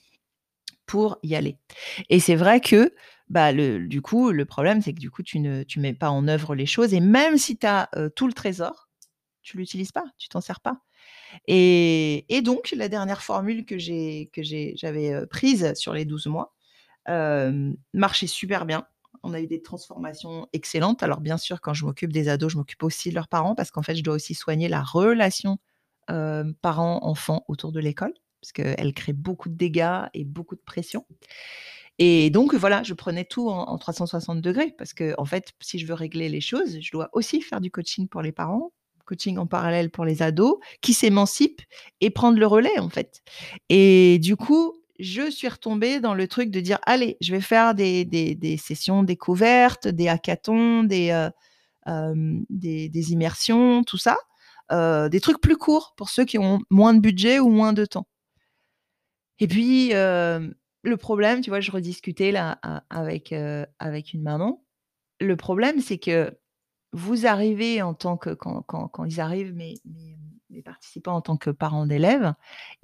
pour 0.88 1.19
y 1.23 1.36
aller» 1.36 1.58
et 2.10 2.19
c'est 2.21 2.36
vrai 2.36 2.62
que, 2.62 2.93
bah, 3.30 3.54
du 3.54 4.02
coup, 4.02 4.32
le 4.32 4.45
problème, 4.45 4.82
c'est 4.82 4.93
que 4.93 4.99
du 5.02 5.12
coup, 5.12 5.23
tu 5.23 5.39
ne 5.39 5.63
tu 5.63 5.80
mets 5.82 5.93
pas 5.93 6.10
en 6.12 6.28
œuvre 6.30 6.56
les 6.56 6.65
choses 6.67 6.93
et 6.95 7.02
même 7.02 7.38
si 7.39 7.58
tu 7.58 7.67
as, 7.67 7.89
heu, 7.97 8.10
tout 8.12 8.28
le 8.28 8.34
trésor, 8.34 8.89
tu 9.43 9.58
l'utilises 9.58 9.91
pas, 9.93 10.06
tu 10.19 10.30
t'en 10.30 10.41
sers 10.41 10.62
pas 10.62 10.80
et 11.47 12.41
donc 12.43 12.71
la 12.78 12.89
dernière 12.89 13.23
formule 13.23 13.65
que 13.65 13.78
j'avais, 13.80 15.13
heu, 15.13 15.28
prise 15.28 15.73
sur 15.76 15.93
les 15.95 16.06
12 16.06 16.28
mois, 16.28 16.54
hem, 17.08 17.76
marchait 17.93 18.28
super 18.28 18.65
bien. 18.67 18.86
On 19.23 19.33
a 19.33 19.41
eu 19.41 19.47
des 19.47 19.62
transformations 19.62 20.47
excellentes. 20.53 21.03
Alors 21.03 21.21
bien 21.21 21.38
sûr, 21.38 21.62
quand 21.62 21.73
je 21.73 21.86
m'occupe 21.86 22.12
des 22.13 22.27
ados, 22.29 22.51
je 22.53 22.57
m'occupe 22.57 22.83
aussi 22.83 23.09
de 23.09 23.15
leurs 23.15 23.27
parents 23.29 23.55
parce 23.55 23.71
qu'en 23.71 23.81
fait, 23.83 23.95
je 23.95 24.03
dois 24.03 24.15
aussi 24.15 24.36
soigner 24.36 24.67
la 24.67 24.83
relation, 24.83 25.57
heu, 26.12 26.53
parents-enfants 26.62 27.45
autour 27.47 27.71
de 27.71 27.79
l'école, 27.79 28.13
parce 28.41 28.51
qu'elle 28.51 28.93
crée 28.93 29.13
beaucoup 29.13 29.49
de 29.49 29.55
dégâts 29.55 30.03
et 30.13 30.25
beaucoup 30.25 30.55
de 30.55 30.62
pression 30.62 31.05
et 31.99 32.29
donc 32.31 32.53
voilà, 32.55 32.83
je 32.83 32.93
prenais 32.93 33.25
tout 33.25 33.49
en 33.49 33.63
en 33.69 33.77
360 33.77 34.41
degrés 34.41 34.73
parce 34.77 34.93
qu'en 34.93 35.13
en 35.17 35.25
fait, 35.25 35.53
si 35.62 35.79
je 35.79 35.86
veux 35.88 35.93
régler 35.93 36.29
les 36.29 36.41
choses, 36.41 36.79
je 36.81 36.91
dois 36.91 37.09
aussi 37.13 37.41
faire 37.41 37.62
du 37.62 37.71
coaching 37.71 38.07
pour 38.07 38.21
les 38.21 38.31
parents, 38.31 38.71
coaching 39.05 39.38
en 39.38 39.47
parallèle 39.47 39.89
pour 39.91 40.05
les 40.05 40.21
ados 40.23 40.57
qui 40.81 40.93
s'émancipent 40.93 41.62
et 42.01 42.09
prendre 42.09 42.39
le 42.39 42.47
relais, 42.47 42.79
en 42.79 42.89
fait 42.89 43.21
et 43.69 44.19
du 44.19 44.36
coup, 44.36 44.73
je 44.99 45.29
suis 45.32 45.47
retombée 45.49 45.99
dans 45.99 46.13
le 46.15 46.27
truc 46.27 46.51
de 46.51 46.60
dire: 46.62 46.79
«Allez, 46.86 47.17
je 47.21 47.32
vais 47.34 47.41
faire 47.41 47.75
des 47.75 48.06
des 48.06 48.58
sessions 48.58 49.03
découvertes, 49.03 49.88
des 49.88 50.08
hackathons, 50.10 50.84
des, 50.84 51.12
heu, 51.12 51.32
hem, 51.88 52.45
des 52.49 53.12
immersions, 53.13 53.84
tout 53.86 53.97
ça», 53.99 54.17
heu, 54.73 55.10
des 55.10 55.21
trucs 55.21 55.41
plus 55.41 55.58
courts 55.58 55.93
pour 55.97 56.10
ceux 56.10 56.25
qui 56.25 56.39
ont 56.39 56.62
moins 56.71 56.93
de 56.95 56.99
budget 57.01 57.39
ou 57.39 57.49
moins 57.49 57.73
de 57.73 57.86
temps 57.86 58.08
et 59.39 59.47
puis, 59.47 59.89
le 59.91 60.97
problème, 60.97 61.41
tu 61.41 61.49
vois, 61.49 61.60
je 61.60 61.71
rediscutais 61.71 62.32
là 62.32 62.60
avec, 62.89 63.34
avec 63.79 64.13
une 64.13 64.21
maman. 64.23 64.63
Le 65.21 65.36
problème, 65.38 65.82
c'est 65.82 65.99
que 65.99 66.38
vous 66.93 67.27
arrivez 67.27 67.82
en 67.84 67.93
tant 67.95 68.17
que 68.17 68.32
quand 68.32 68.63
quand 68.63 68.88
quand 68.89 69.06
ils 69.06 69.21
arrivent, 69.21 69.53
mes 69.56 69.75
mes, 69.86 70.17
mes 70.53 70.61
participants 70.61 71.15
en 71.15 71.21
tant 71.21 71.37
que 71.37 71.49
parents 71.49 71.85
d'élèves, 71.87 72.33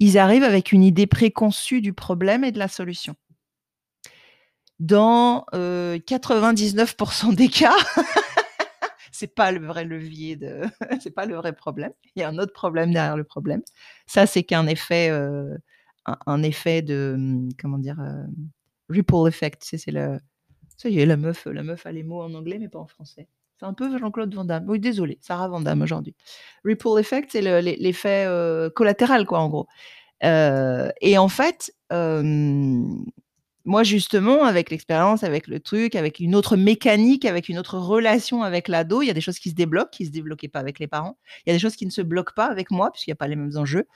ils 0.00 0.18
arrivent 0.18 0.44
avec 0.44 0.72
une 0.72 0.82
idée 0.82 1.06
préconçue 1.06 1.80
du 1.80 1.92
problème 1.92 2.44
et 2.44 2.52
de 2.52 2.58
la 2.58 2.68
solution. 2.68 3.16
Dans, 4.78 5.44
heu, 5.54 5.98
99% 6.06 7.32
des 7.34 7.48
cas, 7.48 7.76
c'est 9.12 9.34
pas 9.34 9.52
le 9.52 9.66
vrai 9.66 9.84
levier 9.84 10.36
de 10.36 10.62
c'est 11.00 11.10
pas 11.10 11.26
le 11.26 11.34
vrai 11.36 11.52
problème. 11.54 11.92
Il 12.16 12.20
y 12.20 12.22
a 12.22 12.28
un 12.28 12.38
autre 12.38 12.52
problème 12.52 12.92
derrière 12.92 13.16
le 13.16 13.24
problème. 13.24 13.62
Ça, 14.06 14.26
c'est 14.26 14.42
qu'un 14.42 14.66
effet, 14.66 15.10
heu, 15.10 15.58
un 16.26 16.42
effet 16.42 16.82
de, 16.82 17.48
comment 17.60 17.78
dire? 17.78 18.00
Hem, 18.00 18.34
ripple 18.88 19.28
effect, 19.28 19.62
c'est 19.64 19.90
le 19.90 20.18
ça 20.76 20.88
y 20.90 21.00
est, 21.00 21.06
la 21.06 21.16
meuf 21.18 21.46
la 21.46 21.62
meuf 21.62 21.86
a 21.86 21.92
les 21.92 22.02
mots 22.04 22.22
en 22.22 22.34
anglais, 22.34 22.58
mais 22.58 22.68
pas 22.68 22.78
en 22.80 22.86
français. 22.86 23.28
C'est 23.60 23.66
un 23.66 23.74
peu 23.74 23.98
Jean-Claude 23.98 24.34
Van 24.34 24.44
Damme. 24.46 24.64
Oui, 24.68 24.80
désolée, 24.80 25.18
Sarah 25.20 25.48
Van 25.48 25.60
Damme 25.60 25.82
aujourd'hui. 25.82 26.14
Ripple 26.64 26.98
effect, 26.98 27.28
c'est 27.30 27.42
le 27.42 27.60
l'e 27.60 27.76
l'effet, 27.78 28.24
heu, 28.26 28.70
collatéral 28.74 29.26
quoi, 29.26 29.40
en 29.40 29.50
gros. 29.50 29.66
Heu 30.24 30.90
et 31.02 31.18
en 31.18 31.28
fait, 31.28 31.72
hem, 31.90 33.04
moi, 33.66 33.82
justement, 33.84 34.44
avec 34.44 34.70
l'expérience, 34.70 35.24
avec 35.24 35.46
le 35.48 35.60
truc, 35.60 35.94
avec 35.96 36.20
une 36.20 36.34
autre 36.36 36.56
mécanique, 36.56 37.24
avec 37.26 37.48
une 37.50 37.58
autre 37.58 37.78
relation 37.78 38.42
avec 38.44 38.68
l'ado, 38.68 39.02
il 39.02 39.08
y 39.08 39.10
a 39.10 39.14
des 39.14 39.20
choses 39.22 39.38
qui 39.40 39.50
se 39.50 39.56
débloquent, 39.56 39.90
qui 39.92 40.04
ne 40.04 40.08
se 40.08 40.12
débloquaient 40.12 40.48
pas 40.48 40.60
avec 40.60 40.78
les 40.80 40.88
parents. 40.88 41.18
Il 41.46 41.50
y 41.50 41.52
a 41.52 41.56
des 41.56 41.60
choses 41.60 41.76
qui 41.76 41.86
ne 41.86 41.90
se 41.92 42.02
bloquent 42.02 42.34
pas 42.36 42.46
avec 42.46 42.70
moi, 42.70 42.90
puisqu'il 42.92 43.10
n'y 43.10 43.14
a 43.14 43.16
pas 43.16 43.28
les 43.28 43.36
mêmes 43.36 43.56
enjeux. 43.56 43.86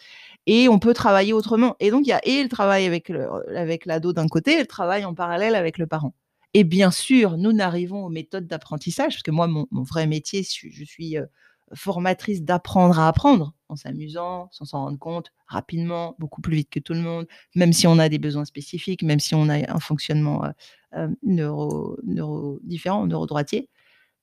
Et 0.47 0.69
on 0.69 0.79
peut 0.81 0.95
travailler 0.95 1.33
autrement. 1.35 1.77
Et 1.81 1.91
donc, 1.93 2.07
il 2.07 2.11
y 2.11 2.15
a 2.15 2.21
et 2.27 2.43
le 2.43 2.49
travail 2.51 2.87
avec, 2.87 3.11
avec 3.57 3.87
l'ado 3.87 4.13
d'un 4.15 4.29
côté 4.29 4.55
et 4.57 4.61
le 4.61 4.67
travail 4.67 5.05
en 5.07 5.15
parallèle 5.15 5.55
avec 5.57 5.79
le 5.79 5.87
parent. 5.87 6.15
Et 6.55 6.63
bien 6.63 6.93
sûr, 6.93 7.37
nous 7.37 7.53
n'arrivons 7.53 8.05
aux 8.05 8.09
méthodes 8.09 8.47
d'apprentissage, 8.47 9.15
parce 9.15 9.23
que 9.25 9.33
moi, 9.33 9.49
mon, 9.49 9.67
vrai 9.73 10.07
métier, 10.07 10.45
je 10.45 10.85
suis 10.85 11.19
euh, 11.19 11.27
formatrice 11.75 12.45
d'apprendre 12.45 13.01
à 13.01 13.09
apprendre 13.09 13.55
en 13.69 13.75
s'amusant, 13.75 14.49
sans 14.53 14.65
s'en 14.65 14.85
rendre 14.85 14.99
compte, 14.99 15.33
rapidement, 15.49 16.15
beaucoup 16.21 16.41
plus 16.41 16.55
vite 16.55 16.71
que 16.71 16.79
tout 16.79 16.95
le 16.95 17.01
monde, 17.01 17.27
même 17.57 17.73
si 17.73 17.89
on 17.89 17.99
a 17.99 18.09
des 18.09 18.21
besoins 18.21 18.45
spécifiques, 18.45 19.03
même 19.03 19.19
si 19.19 19.35
on 19.35 19.49
a 19.49 19.69
un 19.69 19.81
fonctionnement 19.81 20.45
euh, 20.45 20.51
euh, 20.95 21.09
neuro, 21.25 21.99
neuro, 22.05 22.61
différent, 22.63 23.05
neurodroitier. 23.07 23.69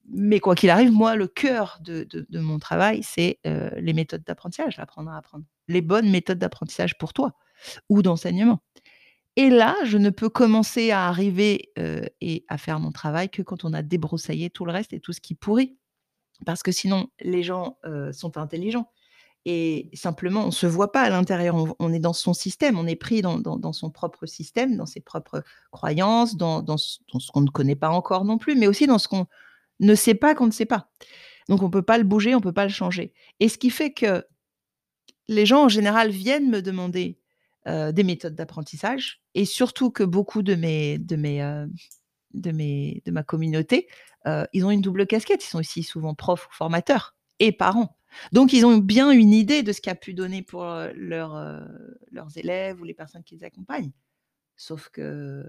Mais 0.08 0.39
quoi 0.39 0.56
qu'il 0.56 0.70
arrive, 0.70 0.91
moi, 0.91 1.15
le 1.17 1.28
cœur 1.28 1.80
de, 1.82 2.08
mon 2.32 2.60
travail, 2.60 3.04
c'est 3.04 3.39
les 3.44 3.94
méthodes 3.94 4.24
d'apprentissage, 4.24 4.80
apprendre 4.80 5.12
à 5.12 5.17
apprendre. 5.17 5.46
Les 5.67 5.82
bonnes 5.82 6.10
méthodes 6.10 6.39
d'apprentissage 6.39 6.98
pour 6.98 7.13
toi 7.13 7.34
ou 7.88 8.02
d'enseignement. 8.02 8.62
Et 9.41 9.49
là, 9.49 9.75
je 9.86 9.97
ne 9.97 10.12
peux 10.12 10.30
commencer 10.30 10.91
à 10.91 11.08
arriver 11.08 11.71
et 12.21 12.45
à 12.47 12.60
faire 12.60 12.80
mon 12.80 12.91
travail 12.91 13.27
que 13.27 13.41
quand 13.41 13.65
on 13.65 13.73
a 13.73 13.82
débroussaillé 13.82 14.51
tout 14.51 14.65
le 14.65 14.71
reste 14.71 14.93
et 14.93 14.99
tout 14.99 15.13
ce 15.13 15.19
qui 15.19 15.34
pourrit. 15.34 15.80
Parce 16.45 16.62
que 16.62 16.71
sinon, 16.71 17.08
les 17.21 17.41
gens 17.41 17.80
sont 18.12 18.38
intelligents. 18.38 18.91
Et 19.45 19.89
simplement, 19.95 20.43
on 20.43 20.47
ne 20.47 20.51
se 20.51 20.67
voit 20.67 20.91
pas 20.91 21.01
à 21.01 21.10
l'intérieur. 21.10 21.56
On, 21.80 21.91
est 21.91 21.97
dans 21.99 22.13
son 22.13 22.36
système, 22.36 22.77
on 22.77 22.86
est 22.86 22.95
pris 22.95 23.23
dans, 23.23 23.73
son 23.73 23.89
propre 23.89 24.27
système, 24.27 24.77
dans 24.77 24.86
ses 24.86 24.99
propres 24.99 25.43
croyances, 25.71 26.38
dans, 26.38 26.77
ce, 26.77 26.99
qu'on 27.34 27.41
ne 27.41 27.49
connaît 27.49 27.75
pas 27.75 27.89
encore 27.89 28.25
non 28.25 28.38
plus, 28.38 28.56
mais 28.56 28.67
aussi 28.67 28.86
dans 28.86 28.99
ce 28.99 29.08
qu'on 29.08 29.25
ne 29.80 29.95
sait 29.95 30.13
pas 30.13 30.36
qu'on 30.36 30.45
ne 30.45 30.51
sait 30.51 30.67
pas. 30.67 30.91
Donc, 31.49 31.63
on 31.63 31.65
ne 31.65 31.71
peut 31.71 31.82
pas 31.82 31.97
le 31.97 32.04
bouger, 32.04 32.36
on 32.36 32.38
ne 32.38 32.43
peut 32.43 32.54
pas 32.54 32.65
le 32.65 32.71
changer. 32.71 33.12
Et 33.39 33.49
ce 33.49 33.58
qui 33.58 33.71
fait 33.71 33.91
que 33.91 34.23
les 35.27 35.47
gens, 35.47 35.63
en 35.63 35.69
général, 35.69 36.12
viennent 36.12 36.51
me 36.51 36.62
demander 36.62 37.17
des 37.65 38.04
méthodes 38.04 38.36
d'apprentissage, 38.36 39.21
et 39.34 39.45
surtout 39.45 39.91
que 39.91 40.04
beaucoup 40.04 40.41
de 40.41 40.56
mes, 40.56 40.97
de 40.97 41.15
mes, 41.15 41.41
de 42.34 42.52
mes, 42.52 43.02
de 43.06 43.12
ma 43.12 43.24
communauté, 43.24 43.88
ils 44.26 44.65
ont 44.65 44.71
une 44.71 44.82
double 44.82 45.06
casquette. 45.08 45.43
Ils 45.43 45.50
sont 45.50 45.60
aussi 45.60 45.84
souvent 45.84 46.15
profs 46.15 46.47
ou 46.47 46.54
formateurs 46.54 47.15
et 47.39 47.52
parents. 47.52 47.97
Donc, 48.32 48.52
ils 48.52 48.65
ont 48.65 48.78
bien 48.78 49.10
une 49.12 49.32
idée 49.32 49.63
de 49.63 49.71
ce 49.71 49.80
qu'a 49.80 49.95
pu 49.95 50.13
donner 50.13 50.41
pour 50.41 50.63
leurs 50.95 51.67
élèves 52.36 52.82
ou 52.82 52.84
les 52.84 52.93
personnes 52.93 53.24
qui 53.24 53.36
les 53.36 53.43
accompagnent. 53.43 53.91
Sauf 54.58 54.89
que, 54.89 55.45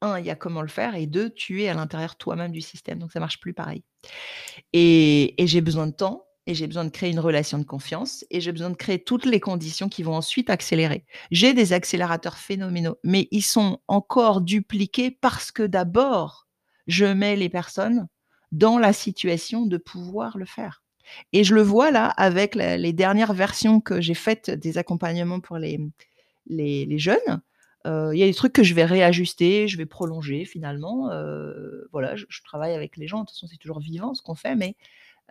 un, 0.00 0.18
il 0.18 0.26
y 0.26 0.30
a 0.30 0.34
comment 0.34 0.62
le 0.62 0.68
faire, 0.68 0.94
et 0.94 1.06
deux, 1.06 1.30
tu 1.30 1.62
es 1.62 1.68
à 1.68 1.74
l'intérieur 1.74 2.16
toi-même 2.16 2.52
du 2.52 2.60
système, 2.60 2.98
donc 2.98 3.12
ça 3.12 3.20
marche 3.20 3.38
plus 3.38 3.54
pareil. 3.54 3.84
Et, 4.72 5.40
et 5.42 5.46
j'ai 5.46 5.60
besoin 5.60 5.86
de 5.86 5.92
temps, 5.92 6.26
et 6.46 6.54
j'ai 6.54 6.66
besoin 6.66 6.84
de 6.84 6.90
créer 6.90 7.10
une 7.10 7.20
relation 7.20 7.58
de 7.58 7.64
confiance, 7.64 8.24
et 8.30 8.40
j'ai 8.40 8.52
besoin 8.52 8.70
de 8.70 8.76
créer 8.76 9.02
toutes 9.02 9.24
les 9.24 9.40
conditions 9.40 9.88
qui 9.88 10.02
vont 10.02 10.14
ensuite 10.14 10.50
accélérer. 10.50 11.04
J'ai 11.30 11.54
des 11.54 11.72
accélérateurs 11.72 12.36
phénoménaux, 12.36 12.98
mais 13.02 13.28
ils 13.30 13.42
sont 13.42 13.80
encore 13.88 14.40
dupliqués 14.40 15.10
parce 15.10 15.50
que 15.52 15.62
d'abord, 15.62 16.46
je 16.86 17.06
mets 17.06 17.36
les 17.36 17.48
personnes 17.48 18.08
dans 18.52 18.78
la 18.78 18.92
situation 18.92 19.66
de 19.66 19.78
pouvoir 19.78 20.38
le 20.38 20.44
faire. 20.44 20.82
Et 21.32 21.44
je 21.44 21.54
le 21.54 21.62
vois 21.62 21.90
là 21.90 22.08
avec 22.08 22.54
les 22.54 22.92
dernières 22.92 23.34
versions 23.34 23.80
que 23.80 24.00
j'ai 24.00 24.14
faites 24.14 24.50
des 24.50 24.78
accompagnements 24.78 25.40
pour 25.40 25.58
les, 25.58 25.80
les, 26.46 26.98
jeunes. 26.98 27.42
Euh, 27.86 28.10
il 28.14 28.18
y 28.18 28.22
a 28.22 28.26
des 28.26 28.34
trucs 28.34 28.52
que 28.52 28.62
je 28.62 28.74
vais 28.74 28.84
réajuster, 28.84 29.68
je 29.68 29.76
vais 29.76 29.86
prolonger 29.86 30.44
finalement. 30.44 31.10
Euh, 31.10 31.86
voilà, 31.92 32.16
je, 32.16 32.24
travaille 32.44 32.74
avec 32.74 32.96
les 32.96 33.06
gens. 33.06 33.20
De 33.20 33.26
toute 33.26 33.34
façon, 33.34 33.46
c'est 33.46 33.58
toujours 33.58 33.80
vivant 33.80 34.14
ce 34.14 34.22
qu'on 34.22 34.34
fait, 34.34 34.56
mais 34.56 34.76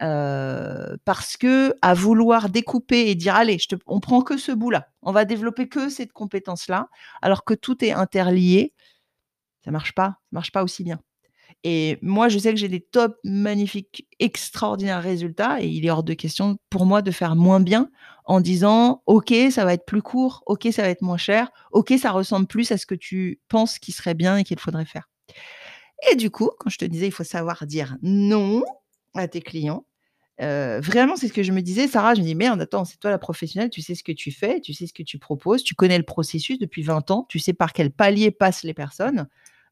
euh, 0.02 0.98
parce 1.06 1.38
que 1.38 1.76
à 1.82 1.94
vouloir 1.94 2.50
découper 2.50 3.10
et 3.10 3.16
dire 3.16 3.36
allez, 3.36 3.60
je 3.60 3.76
on 3.86 4.00
prend 4.00 4.22
que 4.22 4.38
ce 4.38 4.52
bout-là, 4.52 4.88
on 5.02 5.12
va 5.12 5.26
développer 5.26 5.70
que 5.70 5.90
cette 5.90 6.14
compétence-là, 6.14 6.90
alors 7.22 7.46
que 7.46 7.54
tout 7.54 7.84
est 7.86 7.92
interlié, 7.92 8.74
ça 9.64 9.72
marche 9.72 9.94
pas, 9.94 10.08
ça 10.08 10.30
marche 10.32 10.52
pas 10.52 10.64
aussi 10.64 10.84
bien. 10.84 11.00
Et 11.64 11.98
moi, 12.02 12.28
je 12.28 12.38
sais 12.40 12.52
que 12.52 12.60
j'ai 12.60 12.68
des 12.68 12.82
top, 12.82 13.16
magnifiques, 13.24 14.08
extraordinaires 14.20 15.02
résultats 15.02 15.62
et 15.62 15.68
il 15.68 15.86
est 15.86 15.90
hors 15.90 16.04
de 16.04 16.14
question 16.14 16.58
pour 16.70 16.86
moi 16.86 17.02
de 17.02 17.12
faire 17.12 17.36
moins 17.36 17.62
bien 17.62 17.90
en 18.26 18.42
disant 18.42 19.02
OK, 19.06 19.34
ça 19.52 19.64
va 19.64 19.74
être 19.74 19.86
plus 19.86 20.02
court, 20.02 20.44
OK, 20.46 20.68
ça 20.72 20.82
va 20.82 20.90
être 20.90 21.02
moins 21.02 21.18
cher, 21.18 21.52
OK, 21.72 21.94
ça 22.02 22.12
ressemble 22.12 22.48
plus 22.48 22.72
à 22.72 22.78
ce 22.78 22.86
que 22.86 22.96
tu 22.96 23.40
penses 23.48 23.80
qui 23.80 23.92
serait 23.92 24.14
bien 24.14 24.38
et 24.38 24.44
qu'il 24.44 24.60
faudrait 24.60 24.86
faire. 24.86 25.08
Et 26.12 26.16
du 26.16 26.30
coup, 26.32 26.52
quand 26.60 26.70
je 26.70 26.78
te 26.78 26.86
disais, 26.86 27.08
il 27.08 27.14
faut 27.14 27.24
savoir 27.24 27.66
dire 27.66 27.96
non 28.02 28.64
à 29.14 29.28
tes 29.28 29.42
clients, 29.42 29.86
euh, 30.42 30.80
vraiment, 30.82 31.16
c'est 31.16 31.28
ce 31.28 31.34
que 31.34 31.44
je 31.44 31.52
me 31.52 31.62
disais, 31.62 31.88
Sarah. 31.88 32.16
Je 32.16 32.22
me 32.22 32.26
dis, 32.26 32.36
merde, 32.36 32.62
attends, 32.62 32.86
c'est 32.86 32.98
toi 32.98 33.12
la 33.12 33.20
professionnelle, 33.20 33.70
tu 33.70 33.82
sais 33.82 33.96
ce 33.96 34.04
que 34.04 34.12
tu 34.12 34.32
fais, 34.32 34.62
tu 34.62 34.74
sais 34.74 34.88
ce 34.88 34.94
que 34.94 35.04
tu 35.04 35.20
proposes, 35.20 35.64
tu 35.64 35.76
connais 35.76 35.98
le 35.98 36.04
processus 36.04 36.58
depuis 36.60 36.84
20 36.84 37.12
ans, 37.12 37.26
tu 37.30 37.40
sais 37.40 37.54
par 37.54 37.74
quel 37.74 37.92
palier 37.92 38.32
passent 38.32 38.64
les 38.64 38.74
personnes 38.74 39.28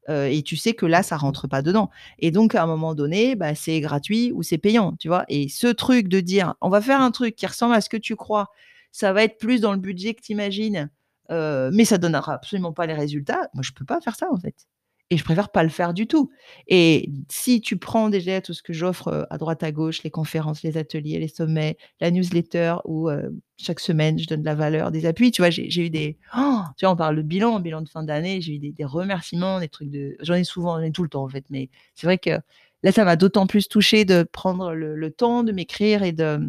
et 0.08 0.42
tu 0.42 0.56
sais 0.56 0.74
que 0.74 0.84
là, 0.84 1.04
ça 1.04 1.16
rentre 1.16 1.46
pas 1.46 1.62
dedans. 1.62 1.88
Et 2.18 2.32
donc, 2.32 2.56
à 2.56 2.64
un 2.64 2.66
moment 2.66 2.94
donné, 2.94 3.36
bah, 3.36 3.54
c'est 3.54 3.80
gratuit 3.80 4.32
ou 4.32 4.42
c'est 4.42 4.58
payant, 4.58 4.96
tu 4.98 5.06
vois. 5.06 5.24
Et 5.28 5.48
ce 5.48 5.68
truc 5.68 6.08
de 6.08 6.18
dire, 6.18 6.54
on 6.60 6.70
va 6.70 6.80
faire 6.80 7.00
un 7.00 7.12
truc 7.12 7.36
qui 7.36 7.46
ressemble 7.46 7.74
à 7.74 7.80
ce 7.80 7.88
que 7.88 7.96
tu 7.96 8.16
crois, 8.16 8.48
ça 8.90 9.12
va 9.12 9.22
être 9.22 9.38
plus 9.38 9.60
dans 9.60 9.72
le 9.72 9.78
budget 9.78 10.14
que 10.14 10.22
tu 10.22 10.32
imagines, 10.32 10.90
mais 11.30 11.84
ça 11.84 11.98
donnera 11.98 12.34
absolument 12.34 12.72
pas 12.72 12.86
les 12.86 12.94
résultats. 12.94 13.48
Moi, 13.54 13.62
je 13.62 13.70
peux 13.72 13.84
pas 13.84 14.00
faire 14.00 14.16
ça, 14.16 14.26
en 14.32 14.38
fait 14.40 14.66
et 15.12 15.18
je 15.18 15.24
préfère 15.24 15.50
pas 15.50 15.62
le 15.62 15.68
faire 15.68 15.92
du 15.92 16.06
tout. 16.06 16.30
Et 16.68 17.10
si 17.28 17.60
tu 17.60 17.76
prends 17.76 18.08
déjà 18.08 18.40
tout 18.40 18.54
ce 18.54 18.62
que 18.62 18.72
j'offre 18.72 19.26
à 19.28 19.36
droite 19.36 19.62
à 19.62 19.70
gauche, 19.70 20.02
les 20.04 20.10
conférences, 20.10 20.62
les 20.62 20.78
ateliers, 20.78 21.18
les 21.18 21.28
sommets, 21.28 21.76
la 22.00 22.10
newsletter 22.10 22.76
où 22.86 23.10
chaque 23.58 23.80
semaine 23.80 24.18
je 24.18 24.26
donne 24.26 24.40
de 24.40 24.46
la 24.46 24.54
valeur, 24.54 24.90
des 24.90 25.04
appuis, 25.04 25.30
tu 25.30 25.42
vois, 25.42 25.50
j'ai 25.50 25.84
eu 25.84 25.90
des, 25.90 26.16
oh, 26.34 26.60
tu 26.78 26.86
vois, 26.86 26.94
on 26.94 26.96
parle 26.96 27.16
de 27.16 27.22
bilan, 27.22 27.60
bilan 27.60 27.82
de 27.82 27.90
fin 27.90 28.02
d'année, 28.02 28.40
j'ai 28.40 28.54
eu 28.54 28.58
des, 28.58 28.84
remerciements, 28.86 29.60
des 29.60 29.68
trucs 29.68 29.90
de, 29.90 30.16
j'en 30.20 30.32
ai 30.32 30.44
souvent, 30.44 30.78
j'en 30.78 30.82
ai 30.82 30.92
tout 30.92 31.02
le 31.02 31.10
temps 31.10 31.24
en 31.24 31.28
fait, 31.28 31.44
mais 31.50 31.68
c'est 31.94 32.06
vrai 32.06 32.16
que 32.16 32.40
là 32.82 32.90
ça 32.90 33.04
m'a 33.04 33.16
d'autant 33.16 33.46
plus 33.46 33.68
touché 33.68 34.06
de 34.06 34.22
prendre 34.22 34.72
le, 34.72 35.10
temps 35.10 35.42
de 35.42 35.52
m'écrire 35.52 36.04
et 36.04 36.12
de, 36.12 36.40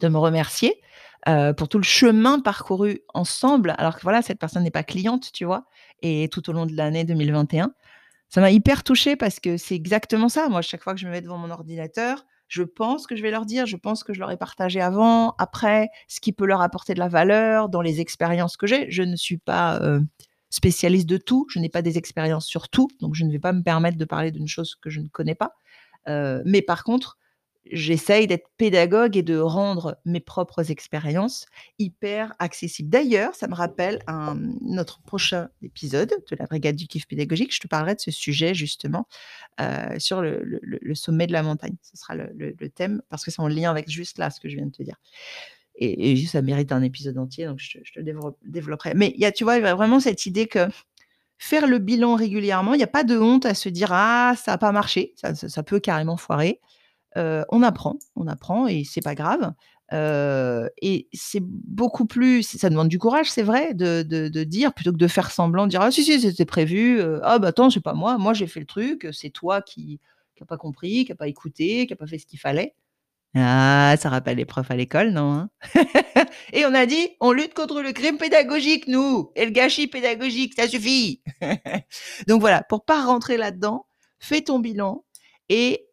de 0.00 0.08
me 0.08 0.18
remercier. 0.18 0.74
Pour 1.56 1.68
tout 1.68 1.78
le 1.78 1.84
chemin 1.84 2.40
parcouru 2.40 3.00
ensemble, 3.12 3.74
alors 3.78 3.96
que 3.96 4.02
voilà, 4.02 4.22
cette 4.22 4.38
personne 4.38 4.62
n'est 4.62 4.70
pas 4.70 4.84
cliente, 4.84 5.32
tu 5.32 5.44
vois, 5.44 5.66
et 6.02 6.28
tout 6.30 6.48
au 6.48 6.52
long 6.52 6.66
de 6.66 6.76
l'année 6.76 7.04
2021. 7.04 7.72
Ça 8.28 8.40
m'a 8.40 8.50
hyper 8.50 8.82
touchée 8.82 9.16
parce 9.16 9.40
que 9.40 9.56
c'est 9.56 9.74
exactement 9.74 10.28
ça. 10.28 10.48
Moi, 10.48 10.62
chaque 10.62 10.82
fois 10.82 10.94
que 10.94 11.00
je 11.00 11.06
me 11.06 11.12
mets 11.12 11.20
devant 11.20 11.38
mon 11.38 11.50
ordinateur, 11.50 12.24
je 12.48 12.62
pense 12.62 13.06
que 13.06 13.16
je 13.16 13.22
vais 13.22 13.30
leur 13.30 13.44
dire, 13.44 13.66
je 13.66 13.76
pense 13.76 14.04
que 14.04 14.12
je 14.12 14.20
leur 14.20 14.30
ai 14.30 14.36
partagé 14.36 14.80
avant, 14.80 15.34
après, 15.38 15.88
ce 16.08 16.20
qui 16.20 16.32
peut 16.32 16.46
leur 16.46 16.60
apporter 16.60 16.94
de 16.94 16.98
la 16.98 17.08
valeur 17.08 17.68
dans 17.68 17.82
les 17.82 18.00
expériences 18.00 18.56
que 18.56 18.66
j'ai. 18.66 18.90
Je 18.90 19.02
ne 19.02 19.16
suis 19.16 19.38
pas 19.38 19.80
euh, 19.82 20.00
spécialiste 20.50 21.08
de 21.08 21.16
tout, 21.16 21.46
je 21.50 21.58
n'ai 21.58 21.68
pas 21.68 21.82
des 21.82 21.98
expériences 21.98 22.46
sur 22.46 22.68
tout, 22.68 22.88
donc 23.00 23.14
je 23.14 23.24
ne 23.24 23.32
vais 23.32 23.38
pas 23.38 23.52
me 23.52 23.62
permettre 23.62 23.98
de 23.98 24.04
parler 24.04 24.30
d'une 24.30 24.48
chose 24.48 24.76
que 24.76 24.90
je 24.90 25.00
ne 25.00 25.08
connais 25.08 25.34
pas. 25.34 25.54
Euh, 26.08 26.42
mais 26.44 26.62
par 26.62 26.84
contre, 26.84 27.18
j'essaye 27.72 28.26
d'être 28.26 28.48
pédagogue 28.56 29.16
et 29.16 29.22
de 29.22 29.38
rendre 29.38 29.98
mes 30.04 30.20
propres 30.20 30.70
expériences 30.70 31.46
hyper 31.78 32.34
accessibles. 32.38 32.88
D'ailleurs, 32.88 33.34
ça 33.34 33.48
me 33.48 33.54
rappelle 33.54 34.02
notre 34.60 35.00
prochain 35.02 35.48
épisode 35.62 36.10
de 36.30 36.36
la 36.36 36.46
Brigade 36.46 36.76
du 36.76 36.86
kiff 36.86 37.06
pédagogique. 37.06 37.54
Je 37.54 37.60
te 37.60 37.68
parlerai 37.68 37.94
de 37.94 38.00
ce 38.00 38.10
sujet 38.10 38.54
justement 38.54 39.08
euh, 39.60 39.98
sur 39.98 40.20
le, 40.22 40.60
sommet 40.94 41.26
de 41.26 41.32
la 41.32 41.42
montagne. 41.42 41.76
Ce 41.82 41.96
sera 41.96 42.14
le, 42.14 42.54
thème 42.74 43.02
parce 43.08 43.24
que 43.24 43.30
c'est 43.30 43.40
en 43.40 43.48
lien 43.48 43.70
avec 43.70 43.88
juste 43.88 44.18
là 44.18 44.30
ce 44.30 44.40
que 44.40 44.48
je 44.48 44.56
viens 44.56 44.66
de 44.66 44.72
te 44.72 44.82
dire. 44.82 44.96
Et, 45.78 46.24
ça 46.26 46.40
mérite 46.40 46.72
un 46.72 46.82
épisode 46.82 47.18
entier, 47.18 47.44
donc 47.44 47.58
je, 47.58 47.78
te 47.78 48.00
le 48.00 48.32
développerai. 48.44 48.94
Mais 48.94 49.12
il 49.14 49.20
y 49.20 49.26
a, 49.26 49.32
tu 49.32 49.44
vois, 49.44 49.60
vraiment 49.74 50.00
cette 50.00 50.24
idée 50.24 50.46
que 50.46 50.68
faire 51.38 51.66
le 51.66 51.78
bilan 51.78 52.14
régulièrement, 52.14 52.72
il 52.72 52.78
n'y 52.78 52.82
a 52.82 52.88
pas 52.88 53.04
de 53.04 53.18
honte 53.18 53.44
à 53.44 53.52
se 53.52 53.68
dire 53.68 53.88
ah 53.92 54.34
ça 54.36 54.52
n'a 54.52 54.58
pas 54.58 54.72
marché, 54.72 55.14
ça 55.16 55.62
peut 55.62 55.80
carrément 55.80 56.16
foirer 56.16 56.60
on 57.16 57.62
apprend, 57.62 57.98
on 58.14 58.26
apprend 58.26 58.66
et 58.66 58.84
c'est 58.84 59.00
pas 59.00 59.14
grave. 59.14 59.52
et 59.92 61.08
c'est 61.12 61.42
beaucoup 61.42 62.06
plus, 62.06 62.42
ça 62.42 62.70
demande 62.70 62.88
du 62.88 62.98
courage, 62.98 63.30
c'est 63.30 63.42
vrai, 63.42 63.74
de, 63.74 64.44
dire 64.44 64.72
plutôt 64.74 64.92
que 64.92 64.98
de 64.98 65.08
faire 65.08 65.30
semblant, 65.30 65.64
de 65.64 65.70
dire 65.70 65.82
ah 65.82 65.90
si 65.90 66.04
si 66.04 66.20
c'était 66.20 66.44
prévu, 66.44 67.00
ah 67.22 67.38
bah 67.38 67.48
attends 67.48 67.70
c'est 67.70 67.80
pas 67.80 67.94
moi, 67.94 68.18
moi 68.18 68.34
j'ai 68.34 68.46
fait 68.46 68.60
le 68.60 68.66
truc, 68.66 69.08
c'est 69.12 69.30
toi 69.30 69.62
qui 69.62 70.00
n'a 70.40 70.46
pas 70.46 70.58
compris, 70.58 71.04
qui 71.04 71.12
n'a 71.12 71.16
pas 71.16 71.28
écouté, 71.28 71.86
qui 71.86 71.92
n'a 71.92 71.96
pas 71.96 72.06
fait 72.06 72.18
ce 72.18 72.26
qu'il 72.26 72.38
fallait. 72.38 72.74
Ah, 73.38 73.94
ça 74.00 74.08
rappelle 74.08 74.38
les 74.38 74.46
profs 74.46 74.70
à 74.70 74.76
l'école, 74.76 75.10
non 75.10 75.32
hein? 75.32 75.50
Et 76.54 76.64
on 76.64 76.72
a 76.72 76.86
dit, 76.86 77.10
on 77.20 77.32
lutte 77.32 77.52
contre 77.52 77.82
le 77.82 77.92
crime 77.92 78.16
pédagogique, 78.16 78.88
nous, 78.88 79.30
et 79.36 79.44
le 79.44 79.50
gâchis 79.50 79.88
pédagogique, 79.88 80.54
ça 80.56 80.66
suffit. 80.66 81.20
Donc 82.28 82.40
voilà, 82.40 82.62
pour 82.62 82.86
pas 82.86 83.04
rentrer 83.04 83.36
là-dedans, 83.36 83.86
fais 84.18 84.40
ton 84.40 84.58
bilan 84.58 85.04
et 85.50 85.85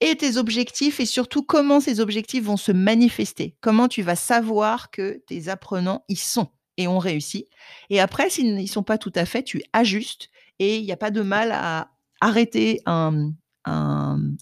et 0.00 0.16
tes 0.16 0.36
objectifs 0.36 1.00
et 1.00 1.06
surtout 1.06 1.42
comment 1.42 1.80
ces 1.80 2.00
objectifs 2.00 2.44
vont 2.44 2.56
se 2.56 2.72
manifester. 2.72 3.56
Comment 3.60 3.88
tu 3.88 4.02
vas 4.02 4.16
savoir 4.16 4.90
que 4.90 5.22
tes 5.26 5.48
apprenants 5.48 6.04
y 6.08 6.16
sont 6.16 6.48
et 6.76 6.88
on 6.88 6.98
réussit 6.98 7.46
et 7.90 8.00
après 8.00 8.30
s'ils 8.30 8.54
ne 8.56 8.66
sont 8.66 8.82
pas 8.82 8.98
tout 8.98 9.12
à 9.14 9.26
fait, 9.26 9.42
tu 9.42 9.62
ajustes 9.72 10.30
et 10.58 10.78
il 10.78 10.84
y 10.84 10.92
a 10.92 10.96
pas 10.96 11.10
de 11.10 11.22
mal 11.22 11.52
à 11.52 11.90
arrêter 12.20 12.80
un 12.86 13.32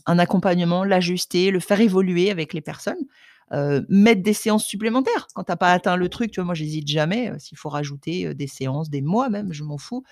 accompagnement, 0.07 0.85
l'ajuster, 0.85 1.51
le 1.51 1.61
faire 1.61 1.81
évoluer 1.81 2.31
avec 2.31 2.53
les 2.55 2.61
personnes, 2.61 3.05
heu, 3.53 3.85
mettre 3.88 4.23
des 4.23 4.33
séances 4.33 4.64
supplémentaires. 4.64 5.27
Quand 5.35 5.44
tu 5.44 5.53
as 5.53 5.57
pas 5.57 5.73
atteint 5.73 5.97
le 5.97 6.09
truc, 6.09 6.31
tu 6.31 6.37
vois, 6.40 6.44
moi 6.47 6.55
j'hésite 6.55 6.88
jamais, 6.88 7.31
heu, 7.31 7.38
s'il 7.38 7.59
faut 7.59 7.68
rajouter, 7.68 8.27
heu, 8.27 8.35
des 8.35 8.47
séances, 8.47 8.90
des 8.90 9.03
mois 9.03 9.29
même, 9.31 9.53
je 9.53 9.64
m'en 9.64 9.79
fous. 9.79 10.05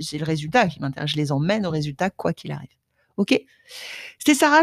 C'est 0.00 0.18
le 0.18 0.24
résultat 0.24 0.68
qui 0.68 0.80
m'intéresse, 0.80 1.10
je 1.10 1.16
les 1.16 1.32
emmène 1.32 1.66
au 1.66 1.70
résultat 1.70 2.10
quoi 2.10 2.32
qu'il 2.32 2.52
arrive. 2.52 2.68
OK? 3.18 3.38
C'était 4.18 4.34
Sarah 4.34 4.60